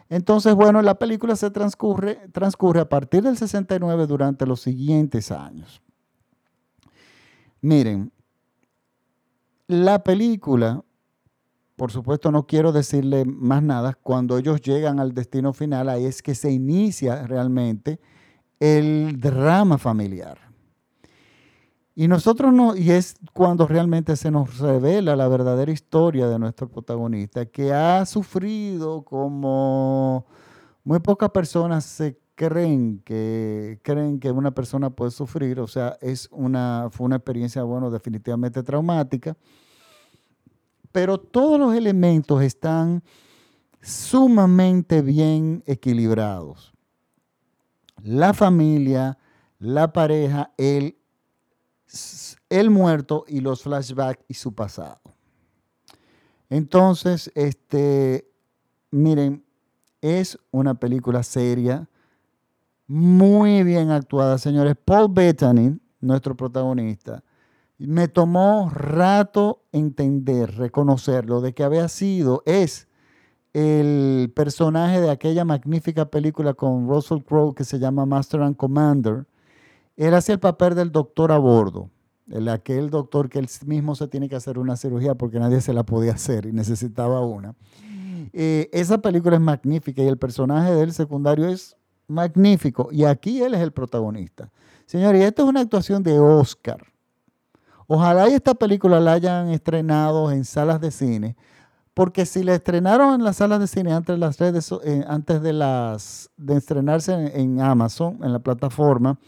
Entonces, 0.10 0.54
bueno, 0.54 0.82
la 0.82 0.96
película 0.96 1.36
se 1.36 1.50
transcurre, 1.50 2.28
transcurre 2.32 2.82
a 2.82 2.90
partir 2.90 3.24
del 3.24 3.38
69 3.38 4.06
durante 4.06 4.46
los 4.46 4.62
siguientes 4.62 5.32
años. 5.32 5.82
Miren, 7.62 8.12
la 9.68 10.04
película, 10.04 10.84
por 11.76 11.92
supuesto 11.92 12.32
no 12.32 12.46
quiero 12.46 12.72
decirle 12.72 13.26
más 13.26 13.64
nada, 13.64 13.96
cuando 13.96 14.38
ellos 14.38 14.62
llegan 14.62 15.00
al 15.00 15.16
destino 15.16 15.54
final, 15.54 15.90
ahí 15.90 16.06
es 16.06 16.22
que 16.22 16.36
se 16.36 16.52
inicia 16.52 17.26
realmente 17.26 18.00
el 18.60 19.20
drama 19.20 19.80
familiar. 19.80 20.45
Y 21.98 22.10
nosotros 22.10 22.52
no, 22.52 22.76
y 22.76 22.92
es 22.92 23.16
cuando 23.32 23.66
realmente 23.68 24.18
se 24.18 24.30
nos 24.30 24.60
revela 24.60 25.16
la 25.16 25.30
verdadera 25.30 25.72
historia 25.72 26.28
de 26.28 26.38
nuestro 26.38 26.68
protagonista, 26.68 27.46
que 27.46 27.72
ha 27.72 28.06
sufrido 28.06 29.04
como 29.04 30.26
muy 30.84 31.00
pocas 31.00 31.30
personas 31.32 31.86
se 31.86 32.20
creen 32.36 33.02
que 33.06 33.80
creen 33.82 34.20
que 34.20 34.30
una 34.30 34.52
persona 34.52 34.90
puede 34.90 35.12
sufrir, 35.12 35.60
o 35.62 35.68
sea, 35.68 35.98
es 36.02 36.28
una 36.32 36.90
fue 36.92 37.06
una 37.06 37.16
experiencia 37.16 37.64
bueno, 37.64 37.90
definitivamente 37.90 38.62
traumática. 38.62 39.38
Pero 40.92 41.18
todos 41.18 41.58
los 41.58 41.74
elementos 41.74 42.42
están 42.42 43.04
sumamente 43.82 45.02
bien 45.02 45.64
equilibrados. 45.66 46.74
La 48.04 48.34
familia, 48.34 49.18
la 49.60 49.94
pareja, 49.94 50.52
el 50.58 50.95
el 52.50 52.70
muerto 52.70 53.26
y 53.28 53.42
los 53.42 53.64
flashbacks 53.64 54.24
y 54.28 54.34
su 54.34 54.54
pasado. 54.54 55.00
Entonces, 56.50 57.32
este, 57.36 58.30
miren, 58.92 59.44
es 60.02 60.38
una 60.52 60.76
película 60.76 61.24
seria, 61.24 61.90
muy 62.88 63.64
bien 63.64 63.90
actuada, 63.90 64.38
señores. 64.38 64.76
Paul 64.84 65.12
Bettany, 65.12 65.80
nuestro 66.02 66.36
protagonista, 66.36 67.24
me 67.78 68.08
tomó 68.08 68.70
rato 68.70 69.64
entender, 69.72 70.56
reconocerlo, 70.56 71.42
de 71.42 71.54
que 71.54 71.64
había 71.64 71.88
sido, 71.88 72.44
es 72.46 72.88
el 73.54 74.32
personaje 74.36 75.02
de 75.02 75.10
aquella 75.10 75.46
magnífica 75.46 76.06
película 76.06 76.54
con 76.54 76.88
Russell 76.88 77.24
Crowe 77.24 77.56
que 77.56 77.64
se 77.64 77.80
llama 77.80 78.06
Master 78.06 78.42
and 78.42 78.56
Commander, 78.56 79.26
él 79.98 80.14
hacía 80.14 80.34
el 80.34 80.40
papel 80.40 80.76
del 80.76 80.92
doctor 80.92 81.32
a 81.32 81.38
bordo, 81.38 81.90
el 82.30 82.50
aquel 82.50 82.90
doctor 82.90 83.30
que 83.30 83.40
él 83.40 83.48
mismo 83.66 83.96
se 83.96 84.08
tiene 84.08 84.28
que 84.28 84.36
hacer 84.36 84.58
una 84.58 84.76
cirugía 84.76 85.16
porque 85.16 85.40
nadie 85.40 85.62
se 85.62 85.74
la 85.74 85.84
podía 85.84 86.14
hacer 86.14 86.46
y 86.46 86.52
necesitaba 86.52 87.22
una. 87.22 87.56
Eh, 88.34 88.70
esa 88.74 88.98
película 88.98 89.36
es 89.36 89.42
magnífica 89.42 90.02
y 90.02 90.08
el 90.08 90.18
personaje 90.18 90.74
del 90.74 90.92
secundario 90.92 91.48
es 91.48 91.78
magnífico 92.08 92.90
y 92.92 93.06
aquí 93.06 93.42
él 93.42 93.54
es 93.54 93.62
el 93.62 93.72
protagonista. 93.72 94.52
Señores, 94.86 95.22
y 95.22 95.24
esto 95.24 95.44
es 95.44 95.50
una 95.50 95.62
actuación 95.62 96.04
de 96.04 96.20
Oscar. 96.20 96.84
Ojalá 97.88 98.28
esta 98.28 98.56
película 98.56 99.00
la 99.00 99.14
hayan 99.14 99.50
estrenado 99.50 100.32
en 100.32 100.44
salas 100.44 100.82
de 100.82 100.92
cine, 100.92 101.36
porque 101.94 102.26
si 102.26 102.44
la 102.44 102.56
estrenaron 102.56 103.14
en 103.16 103.24
las 103.24 103.38
salas 103.38 103.60
de 103.60 103.68
cine 103.68 103.94
antes 103.94 104.16
de 104.16 104.20
las 104.20 104.42
eh, 104.42 105.06
antes 105.08 105.42
de 105.42 105.54
las 105.54 106.30
de 106.36 106.58
estrenarse 106.58 107.14
en 107.14 107.62
Amazon, 107.62 108.20
en 108.24 108.34
la 108.34 108.40
plataforma, 108.40 109.20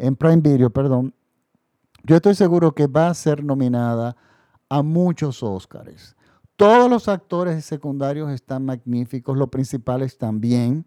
en 0.00 0.16
Prime 0.16 0.40
Video, 0.40 0.70
perdón, 0.70 1.14
yo 2.04 2.16
estoy 2.16 2.34
seguro 2.34 2.72
que 2.74 2.86
va 2.86 3.08
a 3.08 3.14
ser 3.14 3.44
nominada 3.44 4.16
a 4.68 4.82
muchos 4.82 5.42
Oscars. 5.42 6.16
Todos 6.56 6.90
los 6.90 7.08
actores 7.08 7.64
secundarios 7.64 8.30
están 8.30 8.64
magníficos, 8.64 9.36
los 9.36 9.48
principales 9.48 10.16
también. 10.16 10.86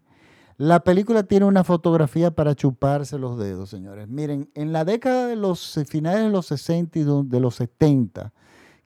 La 0.56 0.80
película 0.80 1.22
tiene 1.24 1.46
una 1.46 1.64
fotografía 1.64 2.30
para 2.32 2.54
chuparse 2.54 3.18
los 3.18 3.38
dedos, 3.38 3.70
señores. 3.70 4.08
Miren, 4.08 4.50
en 4.54 4.72
la 4.72 4.84
década 4.84 5.26
de 5.26 5.36
los 5.36 5.78
finales 5.88 6.24
de 6.24 6.30
los 6.30 6.46
60 6.46 6.98
y 6.98 7.04
de 7.04 7.40
los 7.40 7.56
70, 7.56 8.32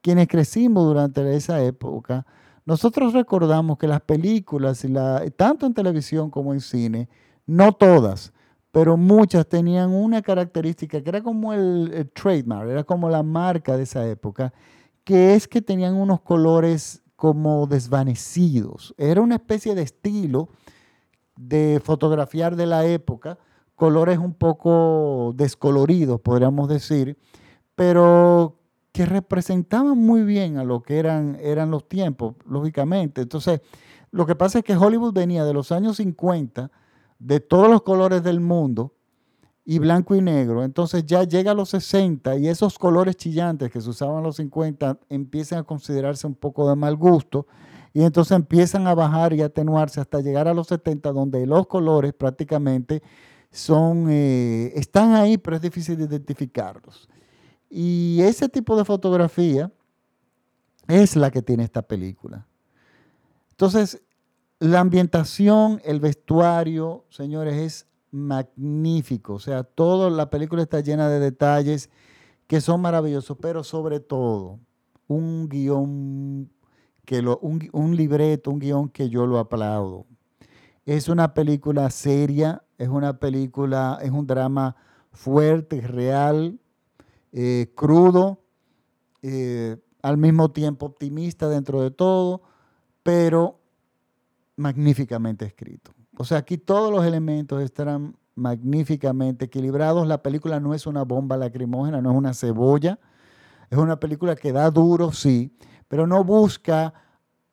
quienes 0.01 0.29
crecimos 0.29 0.87
durante 0.87 1.35
esa 1.35 1.63
época, 1.63 2.27
nosotros 2.65 3.15
recordamos 3.15 3.79
que 3.79 3.89
las 3.89 4.03
películas, 4.03 4.85
tanto 5.37 5.67
en 5.67 5.75
televisión 5.75 6.31
como 6.31 6.53
en 6.53 6.61
cine, 6.61 7.09
no 7.47 7.73
todas, 7.73 8.33
pero 8.71 8.97
muchas 8.97 9.47
tenían 9.49 9.91
una 9.91 10.23
característica 10.23 11.03
que 11.03 11.09
era 11.09 11.23
como 11.23 11.53
el, 11.53 12.11
trademark, 12.15 12.69
era 12.69 12.85
como 12.85 13.09
la 13.09 13.23
marca 13.23 13.77
de 13.77 13.85
esa 13.85 14.07
época, 14.07 14.53
que 15.05 15.35
es 15.35 15.49
que 15.49 15.63
tenían 15.63 15.95
unos 15.95 16.21
colores 16.21 17.03
como 17.17 17.67
desvanecidos. 17.67 18.95
Era 18.99 19.23
una 19.23 19.37
especie 19.37 19.75
de 19.75 19.83
estilo 19.83 20.49
de 21.37 21.81
fotografiar 21.83 22.57
de 22.57 22.67
la 22.67 22.85
época, 22.85 23.39
colores 23.75 24.19
un 24.19 24.35
poco 24.35 25.33
descoloridos, 25.37 26.21
podríamos 26.21 26.69
decir, 26.69 27.17
pero 27.75 28.59
que 28.93 29.07
representaban 29.07 29.97
muy 29.97 30.23
bien 30.23 30.59
a 30.59 30.65
lo 30.65 30.83
que 30.83 30.99
eran, 30.99 31.39
eran 31.41 31.71
los 31.71 31.89
tiempos, 31.89 32.35
lógicamente. 32.45 33.21
Entonces, 33.23 33.61
lo 34.11 34.27
que 34.27 34.35
pasa 34.35 34.59
es 34.59 34.65
que 34.65 34.77
Hollywood 34.77 35.13
venía 35.13 35.45
de 35.45 35.55
los 35.55 35.71
años 35.71 35.99
50, 35.99 36.71
de 37.19 37.41
todos 37.41 37.69
los 37.69 37.83
colores 37.83 38.23
del 38.23 38.41
mundo, 38.41 38.95
y 39.71 39.79
blanco 39.81 40.15
y 40.17 40.23
negro. 40.23 40.65
Entonces 40.65 41.05
ya 41.05 41.25
llega 41.25 41.51
a 41.51 41.55
los 41.55 41.69
60 41.69 42.39
y 42.39 42.49
esos 42.49 42.79
colores 42.79 43.17
chillantes 43.17 43.71
que 43.71 43.83
se 43.83 43.91
usaban 43.91 44.17
en 44.17 44.23
los 44.23 44.37
50 44.37 44.99
empiezan 45.11 45.59
a 45.59 45.63
considerarse 45.63 46.27
un 46.27 46.35
poco 46.35 46.67
de 46.71 46.75
mal 46.75 46.97
gusto 46.97 47.47
y 47.93 48.03
entonces 48.03 48.35
empiezan 48.35 48.87
a 48.87 48.95
bajar 48.95 49.35
y 49.35 49.43
atenuarse 49.43 50.01
hasta 50.01 50.23
llegar 50.23 50.49
a 50.49 50.55
los 50.55 50.69
70 50.69 51.13
donde 51.13 51.45
los 51.45 51.67
colores 51.67 52.15
prácticamente 52.15 53.03
son, 53.51 54.07
eh, 54.09 54.73
están 54.75 55.13
ahí 55.13 55.37
pero 55.37 55.57
es 55.57 55.61
difícil 55.61 56.01
identificarlos. 56.01 57.07
Y 57.69 58.23
ese 58.23 58.49
tipo 58.49 58.75
de 58.75 58.87
fotografía 58.87 59.71
es 60.87 61.15
la 61.15 61.31
que 61.31 61.43
tiene 61.43 61.65
esta 61.65 61.83
película. 61.83 62.47
Entonces, 63.51 64.01
la 64.61 64.81
ambientación, 64.81 65.81
el 65.85 66.01
vestuario, 66.01 67.05
señores, 67.11 67.55
es 67.55 67.87
magnífico. 68.11 69.35
O 69.35 69.39
sea, 69.39 69.63
toda 69.63 70.11
la 70.11 70.31
película 70.31 70.63
está 70.63 70.81
llena 70.81 71.09
de 71.09 71.21
detalles 71.21 71.91
que 72.47 72.61
son 72.61 72.81
maravillosos, 72.81 73.37
pero 73.41 73.63
sobre 73.63 74.01
todo 74.01 74.59
un 75.07 75.49
guion, 75.49 76.51
que 77.05 77.23
lo, 77.23 77.39
un, 77.39 77.97
libreto, 77.97 78.51
un 78.51 78.59
guion 78.59 78.89
que 78.89 79.09
yo 79.09 79.27
lo 79.27 79.39
aplaudo. 79.39 80.07
Es 80.87 81.09
una 81.09 81.35
película 81.35 81.91
seria, 81.91 82.65
es 82.79 82.89
una 82.89 83.19
película, 83.19 83.99
es 84.03 84.11
un 84.11 84.27
drama 84.27 84.77
fuerte, 85.13 85.81
real, 85.83 86.59
eh, 87.33 87.73
crudo, 87.75 88.43
eh, 89.23 89.77
al 90.03 90.17
mismo 90.17 90.51
tiempo 90.51 90.87
optimista 90.87 91.49
dentro 91.49 91.83
de 91.83 91.91
todo, 91.91 92.43
pero 93.03 93.58
magníficamente 94.59 95.47
escrito. 95.47 95.93
O 96.17 96.25
sea, 96.25 96.39
aquí 96.39 96.59
todos 96.59 96.91
los 96.93 97.05
elementos 97.05 97.63
estarán 97.63 98.17
magníficamente 98.35 99.47
equilibrados. 99.47 100.07
La 100.07 100.23
película 100.23 100.61
no 100.61 100.75
es 100.75 100.87
una 100.87 101.05
bomba 101.05 101.37
lacrimógena, 101.37 102.03
no 102.03 102.11
es 102.11 102.17
una 102.17 102.35
cebolla. 102.35 102.99
Es 103.71 103.79
una 103.79 104.01
película 104.01 104.35
que 104.35 104.53
da 104.53 104.71
duro, 104.71 105.13
sí, 105.13 105.55
pero 105.89 106.07
no 106.07 106.25
busca 106.25 106.95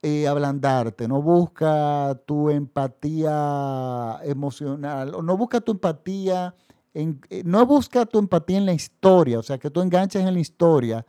eh, 0.01 0.27
ablandarte, 0.27 1.07
no 1.07 1.21
busca 1.21 2.17
tu 2.25 2.50
empatía 2.50 4.19
emocional, 4.24 5.12
no 5.24 5.38
busca 5.38 5.59
tu 5.59 5.74
empatía, 5.74 6.55
en, 6.93 7.19
eh, 7.29 7.43
no 7.45 7.65
busca 7.65 8.05
tu 8.05 8.19
empatía 8.19 8.57
en 8.57 8.65
la 8.65 8.74
historia, 8.74 9.39
o 9.39 9.43
sea, 9.43 9.57
que 9.57 9.69
tú 9.69 9.81
enganches 9.81 10.25
en 10.25 10.33
la 10.33 10.39
historia 10.39 11.05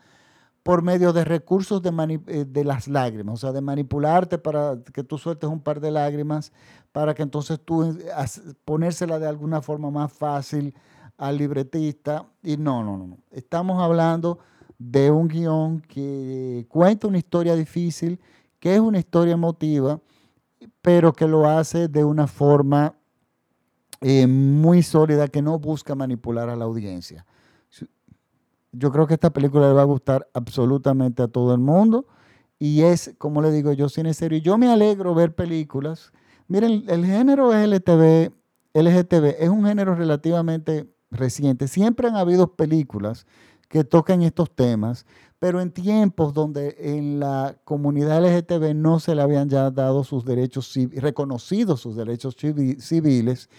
por 0.67 0.83
medio 0.83 1.13
de 1.13 1.25
recursos 1.25 1.81
de, 1.81 2.21
eh, 2.27 2.45
de, 2.45 2.65
las 2.65 2.89
lágrimas, 2.89 3.35
o 3.35 3.37
sea, 3.37 3.53
de 3.53 3.61
manipularte 3.61 4.37
para 4.37 4.77
que 4.93 5.05
tú 5.05 5.17
sueltes 5.17 5.49
un 5.49 5.61
par 5.61 5.79
de 5.79 5.93
lágrimas, 5.93 6.51
para 6.91 7.15
que 7.15 7.23
entonces 7.23 7.61
tú 7.65 7.85
eh, 7.85 7.95
ponérsela 8.65 9.21
de 9.21 9.29
alguna 9.29 9.63
forma 9.63 9.93
más 9.93 10.13
fácil 10.13 10.75
al 11.19 11.39
libretista. 11.39 12.27
Y 12.43 12.57
no, 12.57 12.83
no, 12.83 12.99
no. 12.99 13.19
Estamos 13.31 13.81
hablando 13.81 14.41
de 14.77 15.09
un 15.13 15.29
guion 15.29 15.83
que 15.83 16.67
cuenta 16.69 17.07
una 17.07 17.19
historia 17.19 17.55
difícil, 17.55 18.19
que 18.59 18.75
es 18.75 18.81
una 18.81 18.99
historia 18.99 19.35
emotiva, 19.35 20.01
pero 20.83 21.13
que 21.13 21.29
lo 21.29 21.49
hace 21.49 21.87
de 21.87 22.03
una 22.03 22.27
forma 22.27 22.97
eh, 24.01 24.27
muy 24.27 24.83
sólida, 24.83 25.29
que 25.29 25.43
no 25.43 25.61
busca 25.61 25.95
manipular 25.95 26.49
a 26.49 26.57
la 26.57 26.65
audiencia 26.65 27.25
yo 28.79 28.93
creo 28.93 29.07
que 29.07 29.15
esta 29.15 29.31
película 29.31 29.69
le 29.69 29.75
va 29.75 29.83
a 29.83 29.87
gustar 29.87 30.29
absolutamente 30.35 31.23
a 31.23 31.29
todo 31.29 31.55
el 31.55 31.61
mundo. 31.61 32.07
Y 32.59 32.83
es, 32.83 33.15
como 33.19 33.43
le 33.43 33.51
digo 33.51 33.73
yo, 33.73 33.89
cine 33.89 34.15
serio. 34.15 34.39
Y 34.39 34.43
yo 34.43 34.59
me 34.59 34.69
alegro 34.69 35.15
ver 35.15 35.35
películas. 35.35 36.13
Miren, 36.49 36.85
el 36.89 37.05
género 37.05 37.53
LGTB, 37.53 38.33
LGTB 38.75 39.37
es 39.39 39.49
un 39.49 39.65
género 39.65 39.95
relativamente 39.95 40.89
reciente. 41.11 41.69
Siempre 41.69 42.09
han 42.09 42.17
habido 42.17 42.55
películas 42.55 43.27
que 43.69 43.85
tocan 43.85 44.23
estos 44.23 44.51
temas, 44.55 45.07
pero 45.39 45.61
en 45.61 45.71
tiempos 45.71 46.33
donde 46.33 46.77
en 46.79 47.21
la 47.21 47.57
comunidad 47.65 48.25
LGTB 48.25 48.75
no 48.75 49.01
se 49.01 49.15
le 49.15 49.23
habían 49.23 49.49
ya 49.49 49.71
dado 49.71 50.05
sus 50.05 50.25
derechos, 50.25 50.73
reconocidos 50.95 51.81
sus 51.81 51.97
derechos 51.97 52.37
civiles, 52.37 53.51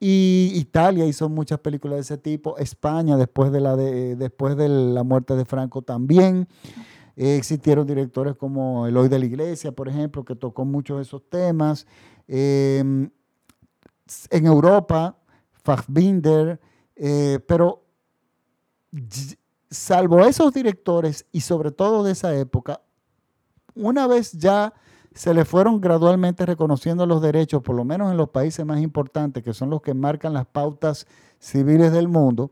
y 0.00 0.52
Italia 0.54 1.06
hizo 1.06 1.28
muchas 1.28 1.60
películas 1.60 1.96
de 1.96 2.00
ese 2.02 2.18
tipo. 2.18 2.58
España, 2.58 3.16
después 3.16 3.52
de 3.52 3.60
la, 3.60 3.76
de, 3.76 4.16
después 4.16 4.56
de 4.56 4.68
la 4.68 5.02
muerte 5.02 5.36
de 5.36 5.44
Franco, 5.44 5.82
también. 5.82 6.48
existieron 7.16 7.86
directores 7.86 8.34
como 8.36 8.86
Eloy 8.86 9.08
de 9.08 9.18
la 9.18 9.24
Iglesia, 9.24 9.72
por 9.72 9.88
ejemplo, 9.88 10.24
que 10.24 10.34
tocó 10.34 10.64
muchos 10.64 10.96
de 10.98 11.02
esos 11.02 11.22
temas. 11.28 11.86
Em, 12.26 13.10
en 14.30 14.46
Europa, 14.46 15.16
Fassbinder, 15.62 16.60
eh, 16.96 17.38
pero 17.46 17.84
salvo 19.70 20.20
esos 20.20 20.52
directores 20.52 21.26
y 21.32 21.40
sobre 21.40 21.72
todo 21.72 22.04
de 22.04 22.12
esa 22.12 22.34
época, 22.36 22.80
una 23.74 24.06
vez 24.06 24.32
ya 24.32 24.72
se 25.14 25.32
le 25.32 25.44
fueron 25.44 25.80
gradualmente 25.80 26.44
reconociendo 26.44 27.06
los 27.06 27.22
derechos, 27.22 27.62
por 27.62 27.76
lo 27.76 27.84
menos 27.84 28.10
en 28.10 28.16
los 28.16 28.30
países 28.30 28.66
más 28.66 28.80
importantes, 28.80 29.44
que 29.44 29.54
son 29.54 29.70
los 29.70 29.80
que 29.80 29.94
marcan 29.94 30.34
las 30.34 30.46
pautas 30.46 31.06
civiles 31.38 31.92
del 31.92 32.08
mundo. 32.08 32.50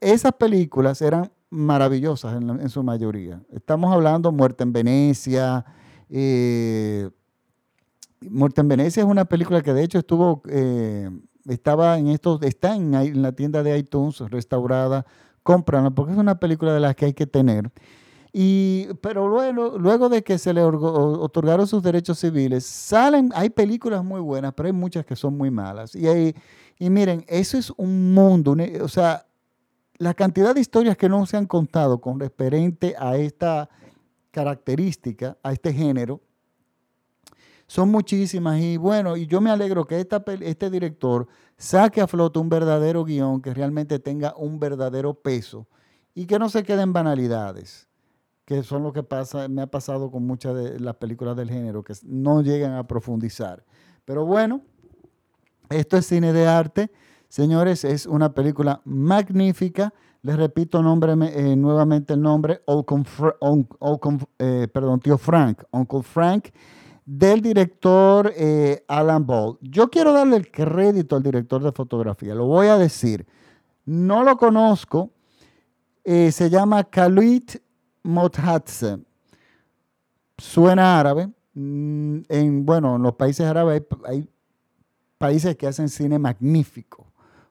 Esas 0.00 0.32
películas 0.38 1.02
eran 1.02 1.32
maravillosas 1.50 2.40
en, 2.40 2.68
su 2.68 2.84
mayoría. 2.84 3.42
Estamos 3.52 3.92
hablando 3.92 4.30
Muerte 4.30 4.62
en 4.62 4.72
Venecia. 4.72 5.64
Eh, 6.08 7.10
Muerte 8.20 8.60
en 8.60 8.68
Venecia 8.68 9.02
es 9.02 9.08
una 9.08 9.24
película 9.24 9.62
que 9.62 9.74
de 9.74 9.82
hecho 9.82 9.98
estuvo, 9.98 10.42
eh, 10.48 11.10
estaba 11.48 11.98
en 11.98 12.06
estos, 12.08 12.40
está 12.42 12.76
en, 12.76 13.20
la 13.20 13.32
tienda 13.32 13.64
de 13.64 13.76
iTunes 13.76 14.20
restaurada. 14.20 15.04
Cómprala 15.42 15.90
porque 15.90 16.12
es 16.12 16.18
una 16.18 16.38
película 16.38 16.72
de 16.72 16.80
las 16.80 16.94
que 16.94 17.06
hay 17.06 17.14
que 17.14 17.26
tener. 17.26 17.72
Y, 18.32 18.86
pero 19.00 19.28
luego, 19.28 19.76
luego 19.78 20.08
de 20.08 20.22
que 20.22 20.38
se 20.38 20.54
le 20.54 20.62
otorgaron 20.62 21.66
sus 21.66 21.82
derechos 21.82 22.18
civiles, 22.18 22.64
salen, 22.64 23.30
hay 23.34 23.50
películas 23.50 24.04
muy 24.04 24.20
buenas, 24.20 24.54
pero 24.54 24.68
hay 24.68 24.72
muchas 24.72 25.04
que 25.04 25.16
son 25.16 25.36
muy 25.36 25.50
malas. 25.50 25.96
Y, 25.96 26.34
miren, 26.78 27.24
eso 27.26 27.58
es 27.58 27.72
un 27.76 28.14
mundo, 28.14 28.56
o 28.82 28.88
sea, 28.88 29.26
la 29.98 30.14
cantidad 30.14 30.54
de 30.54 30.60
historias 30.60 30.96
que 30.96 31.08
no 31.08 31.26
se 31.26 31.36
han 31.36 31.46
contado 31.46 32.00
con 32.00 32.20
referente 32.20 32.94
a 32.98 33.16
esta 33.16 33.68
característica, 34.30 35.36
a 35.42 35.52
este 35.52 35.72
género, 35.72 36.20
son 37.66 37.90
muchísimas. 37.90 38.60
Y 38.60 38.76
bueno, 38.76 39.16
y 39.16 39.26
yo 39.26 39.40
me 39.40 39.50
alegro 39.50 39.86
que 39.86 40.00
esta, 40.00 40.24
este 40.40 40.70
director 40.70 41.28
saque 41.58 42.00
a 42.00 42.06
flote 42.06 42.38
un 42.38 42.48
verdadero 42.48 43.04
guion 43.04 43.42
que 43.42 43.52
realmente 43.52 43.98
tenga 43.98 44.34
un 44.36 44.58
verdadero 44.58 45.14
peso 45.14 45.66
y 46.14 46.26
que 46.26 46.38
no 46.38 46.48
se 46.48 46.62
quede 46.62 46.82
en 46.82 46.92
banalidades 46.92 47.89
que 48.50 48.64
son 48.64 48.82
lo 48.82 48.92
que 48.92 49.04
pasa, 49.04 49.46
me 49.46 49.62
ha 49.62 49.68
pasado 49.68 50.10
con 50.10 50.26
muchas 50.26 50.56
de 50.56 50.80
las 50.80 50.96
películas 50.96 51.36
del 51.36 51.48
género, 51.48 51.84
que 51.84 51.94
no 52.02 52.42
llegan 52.42 52.72
a 52.72 52.84
profundizar. 52.84 53.64
Pero 54.04 54.26
bueno, 54.26 54.62
esto 55.68 55.96
es 55.96 56.06
cine 56.06 56.32
de 56.32 56.48
arte. 56.48 56.90
Señores, 57.28 57.84
es 57.84 58.06
una 58.06 58.34
película 58.34 58.80
magnífica. 58.84 59.94
Les 60.22 60.36
repito 60.36 60.82
nombre, 60.82 61.12
eh, 61.12 61.54
nuevamente 61.54 62.14
el 62.14 62.22
nombre, 62.22 62.62
eh, 64.40 64.68
perdón, 64.72 64.98
tío 64.98 65.16
Frank, 65.16 65.62
Uncle 65.70 66.02
Frank, 66.02 66.48
del 67.06 67.42
director 67.42 68.32
eh, 68.34 68.84
Alan 68.88 69.24
Ball. 69.24 69.58
Yo 69.60 69.88
quiero 69.90 70.12
darle 70.12 70.34
el 70.34 70.50
crédito 70.50 71.14
al 71.14 71.22
director 71.22 71.62
de 71.62 71.70
fotografía, 71.70 72.34
lo 72.34 72.46
voy 72.46 72.66
a 72.66 72.76
decir. 72.76 73.28
No 73.84 74.24
lo 74.24 74.36
conozco, 74.36 75.12
se 76.04 76.50
llama 76.50 76.82
Khalid 76.82 77.50
Mothatse 78.02 78.98
suena 80.40 80.98
árabe. 80.98 81.30
Mm, 81.54 82.20
en, 82.28 82.66
bueno, 82.66 82.96
en 82.96 83.02
los 83.02 83.14
países 83.14 83.46
árabes 83.46 83.82
hay, 84.06 84.28
países 85.18 85.56
que 85.56 85.66
hacen 85.66 85.88
cine 85.88 86.18
magnífico. 86.18 87.06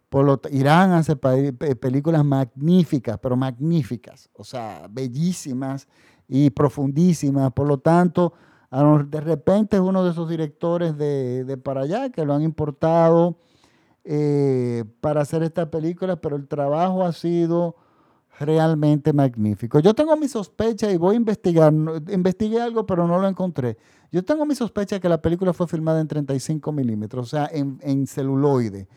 Por 0.09 0.25
lo, 0.25 0.41
Irán 0.51 0.91
hace 0.91 1.15
películas 1.15 2.25
magníficas, 2.25 3.19
pero 3.21 3.35
magníficas, 3.35 4.27
o 4.33 4.43
sea, 4.43 4.87
bellísimas 4.89 5.87
y 6.27 6.49
profundísimas. 6.49 7.53
Por 7.53 7.67
lo 7.67 7.77
tanto, 7.77 8.33
de 8.71 9.21
repente 9.21 9.77
es 9.77 9.83
uno 9.83 10.03
de 10.03 10.09
esos 10.09 10.27
directores 10.27 10.97
de, 10.97 11.59
para 11.63 11.81
allá 11.81 12.09
que 12.09 12.25
lo 12.25 12.33
han 12.33 12.41
importado 12.41 13.37
eh, 14.03 14.83
para 14.99 15.21
hacer 15.21 15.43
esta 15.43 15.69
película, 15.69 16.15
pero 16.15 16.37
el 16.37 16.47
trabajo 16.47 17.05
ha 17.05 17.13
sido 17.13 17.75
realmente 18.39 19.11
magnífico. 19.13 19.79
Yo 19.79 19.93
tengo 19.93 20.15
mi 20.15 20.27
sospecha 20.27 20.91
y 20.91 20.97
voy 20.97 21.15
a 21.15 21.17
investigar, 21.17 21.73
investigué 21.73 22.61
algo 22.61 22.85
pero 22.85 23.07
no 23.07 23.19
lo 23.19 23.27
encontré. 23.27 23.77
Yo 24.11 24.23
tengo 24.23 24.45
mi 24.45 24.55
sospecha 24.55 24.99
que 24.99 25.09
la 25.09 25.21
película 25.21 25.53
fue 25.53 25.67
filmada 25.67 25.99
en 25.99 26.07
35 26.07 26.71
milímetros, 26.71 27.27
o 27.27 27.29
sea, 27.29 27.49
en, 27.51 28.07
celuloide, 28.07 28.87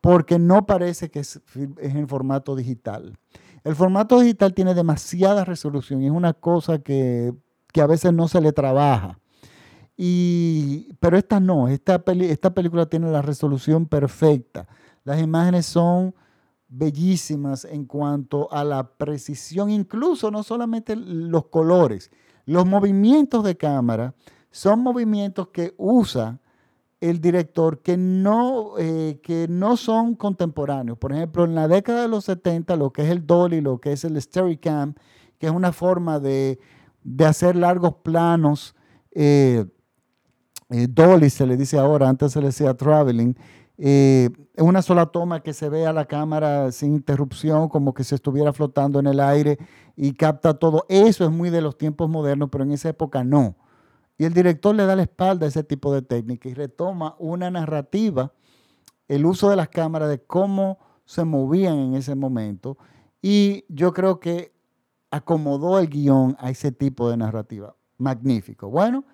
porque 0.00 0.38
no 0.38 0.64
parece 0.64 1.10
que 1.10 1.20
es, 1.20 1.40
en 1.54 2.08
formato 2.08 2.54
digital. 2.54 3.18
El 3.64 3.74
formato 3.74 4.20
digital 4.20 4.54
tiene 4.54 4.74
demasiada 4.74 5.44
resolución 5.44 6.02
y 6.02 6.06
es 6.06 6.12
una 6.12 6.32
cosa 6.32 6.78
que, 6.78 7.34
a 7.74 7.86
veces 7.86 8.12
no 8.12 8.28
se 8.28 8.40
le 8.40 8.52
trabaja. 8.52 9.18
Y, 9.96 10.92
pero 11.00 11.16
esta 11.16 11.40
no, 11.40 11.68
esta, 11.68 12.02
esta 12.06 12.54
película 12.54 12.86
tiene 12.86 13.10
la 13.10 13.22
resolución 13.22 13.86
perfecta. 13.86 14.66
Las 15.04 15.20
imágenes 15.20 15.66
son 15.66 16.14
bellísimas 16.76 17.64
en 17.64 17.84
cuanto 17.84 18.52
a 18.52 18.64
la 18.64 18.88
precisión, 18.96 19.70
incluso 19.70 20.30
no 20.30 20.42
solamente 20.42 20.96
los 20.96 21.46
colores, 21.46 22.10
los 22.46 22.66
movimientos 22.66 23.44
de 23.44 23.56
cámara 23.56 24.14
son 24.50 24.80
movimientos 24.80 25.48
que 25.48 25.74
usa 25.76 26.40
el 27.00 27.20
director 27.20 27.80
que 27.80 27.96
no, 27.96 28.78
eh, 28.78 29.20
que 29.22 29.46
no 29.48 29.76
son 29.76 30.14
contemporáneos. 30.14 30.96
Por 30.98 31.12
ejemplo, 31.12 31.44
en 31.44 31.54
la 31.54 31.68
década 31.68 32.02
de 32.02 32.08
los 32.08 32.24
70, 32.24 32.76
lo 32.76 32.92
que 32.92 33.02
es 33.02 33.10
el 33.10 33.26
dolly, 33.26 33.60
lo 33.60 33.78
que 33.78 33.92
es 33.92 34.04
el 34.04 34.20
Steadicam, 34.20 34.94
que 35.38 35.46
es 35.46 35.52
una 35.52 35.72
forma 35.72 36.18
de, 36.18 36.58
hacer 37.26 37.56
largos 37.56 37.96
planos, 38.02 38.74
eh, 39.12 39.66
eh, 40.70 40.86
dolly 40.88 41.28
se 41.30 41.46
le 41.46 41.56
dice 41.56 41.78
ahora, 41.78 42.08
antes 42.08 42.32
se 42.32 42.40
le 42.40 42.46
decía 42.46 42.74
traveling, 42.74 43.36
es 43.76 44.30
una 44.56 44.82
sola 44.82 45.06
toma 45.06 45.42
que 45.42 45.52
se 45.52 45.68
ve 45.68 45.86
a 45.86 45.92
la 45.92 46.04
cámara 46.04 46.70
sin 46.70 46.94
interrupción, 46.94 47.68
como 47.68 47.92
que 47.92 48.04
se 48.04 48.14
estuviera 48.14 48.52
flotando 48.52 49.00
en 49.00 49.06
el 49.06 49.20
aire 49.20 49.58
y 49.96 50.14
capta 50.14 50.54
todo. 50.54 50.86
Eso 50.88 51.24
es 51.24 51.30
muy 51.30 51.50
de 51.50 51.60
los 51.60 51.76
tiempos 51.76 52.08
modernos, 52.08 52.48
pero 52.50 52.64
en 52.64 52.72
esa 52.72 52.88
época 52.88 53.24
no. 53.24 53.56
Y 54.16 54.24
el 54.24 54.32
director 54.32 54.74
le 54.74 54.86
da 54.86 54.94
la 54.94 55.02
espalda 55.02 55.46
a 55.46 55.48
ese 55.48 55.64
tipo 55.64 55.92
de 55.92 56.02
técnica 56.02 56.48
y 56.48 56.54
retoma 56.54 57.16
una 57.18 57.50
narrativa, 57.50 58.32
el 59.08 59.26
uso 59.26 59.50
de 59.50 59.56
las 59.56 59.68
cámaras, 59.68 60.08
de 60.08 60.22
cómo 60.22 60.78
se 61.04 61.24
movían 61.24 61.78
en 61.78 61.94
ese 61.94 62.14
momento. 62.14 62.78
Y 63.20 63.64
yo 63.68 63.92
creo 63.92 64.20
que 64.20 64.54
acomodó 65.10 65.78
el 65.78 65.88
guion 65.88 66.36
a 66.38 66.50
ese 66.50 66.70
tipo 66.70 67.10
de 67.10 67.16
narrativa. 67.16 67.74
Magnífico. 67.98 68.68
Bueno, 68.68 69.04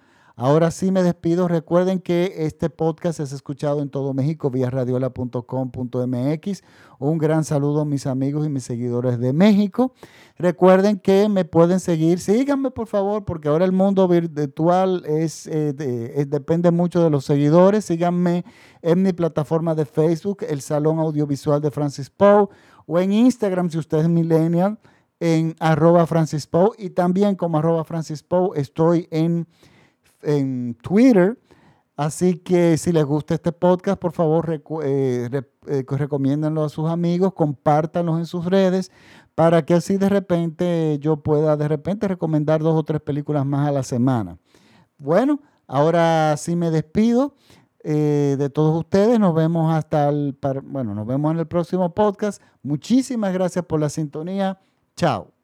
Ahora 0.40 0.70
sí 0.70 0.90
me 0.90 1.03
despido. 1.03 1.48
Recuerden 1.48 2.00
que 2.00 2.33
este 2.38 2.70
podcast 2.70 3.20
es 3.20 3.31
escuchado 3.33 3.83
en 3.83 3.90
todo 3.90 4.14
México 4.14 4.48
vía 4.48 4.70
radiola.com.mx. 4.70 6.62
Un 6.98 7.18
gran 7.18 7.44
saludo 7.44 7.83
a 7.83 7.85
mis 7.85 8.07
amigos 8.07 8.46
y 8.46 8.48
mis 8.48 8.64
seguidores 8.64 9.18
de 9.18 9.35
México. 9.35 9.92
Recuerden 10.38 10.98
que 10.98 11.29
me 11.29 11.44
pueden 11.44 11.79
seguir. 11.79 12.20
Síganme 12.20 12.70
por 12.70 12.87
favor, 12.87 13.26
porque 13.26 13.48
ahora 13.48 13.66
el 13.66 13.72
mundo 13.72 14.09
virtual 14.09 15.03
es, 15.05 15.46
eh, 15.46 15.74
depende 16.26 16.70
mucho 16.70 17.05
de 17.05 17.11
los 17.11 17.26
seguidores. 17.26 17.85
Síganme 17.85 18.46
en 18.81 19.03
mi 19.03 19.12
plataforma 19.12 19.74
de 19.74 19.85
Facebook, 19.85 20.38
el 20.48 20.62
Salón 20.62 21.00
Audiovisual 21.00 21.61
de 21.61 21.70
Francis 21.70 22.09
Poe, 22.09 22.48
o 22.87 22.98
en 22.98 23.12
Instagram 23.12 23.68
si 23.68 23.76
usted 23.76 23.98
es 23.98 24.09
millennial, 24.09 24.79
en 25.20 25.55
arroba 25.61 26.07
Francis. 26.07 26.48
Y 26.79 26.88
también 26.88 27.35
como 27.35 27.59
arroba 27.59 27.85
Francis 27.85 28.24
estoy 28.57 29.07
en 29.11 29.46
en 30.22 30.74
Twitter. 30.83 31.38
Así 31.96 32.38
que 32.38 32.78
si 32.78 32.92
les 32.92 33.04
gusta 33.04 33.35
este 33.35 33.52
podcast, 33.52 34.00
por 34.00 34.12
favor, 34.12 34.50
eh, 34.50 34.62
eh, 35.66 35.85
recomiéndanlo 35.87 36.64
a 36.64 36.70
sus 36.70 36.88
amigos, 36.88 37.35
compártanlo 37.35 38.16
en 38.16 38.24
sus 38.24 38.46
redes, 38.46 38.90
para 39.35 39.66
que 39.66 39.74
así 39.74 39.98
de 39.98 40.09
repente 40.09 40.98
yo 40.98 41.18
pueda 41.18 41.59
de 41.59 41.68
repente 41.68 42.09
recomendar 42.09 42.62
dos 42.62 42.74
o 42.74 42.83
tres 42.85 43.02
películas 43.02 43.44
más 43.44 43.68
a 43.68 43.72
la 43.72 43.83
semana. 43.83 44.38
Bueno, 44.96 45.40
ahora 45.66 46.37
sí 46.38 46.56
me 46.56 46.70
despido 46.70 47.35
eh, 47.85 48.37
de 48.38 48.50
todos 48.50 48.78
ustedes. 48.78 49.18
Nos 49.18 49.35
vemos 49.35 49.72
hasta 49.72 50.09
el, 50.09 50.38
bueno, 50.64 50.94
nos 50.94 51.06
vemos 51.06 51.33
en 51.33 51.38
el 51.38 51.46
próximo 51.46 51.94
podcast. 51.94 52.42
Muchísimas 52.62 53.33
gracias 53.33 53.64
por 53.64 53.80
la 53.80 53.88
sintonía. 53.88 54.59
Chao. 54.96 55.39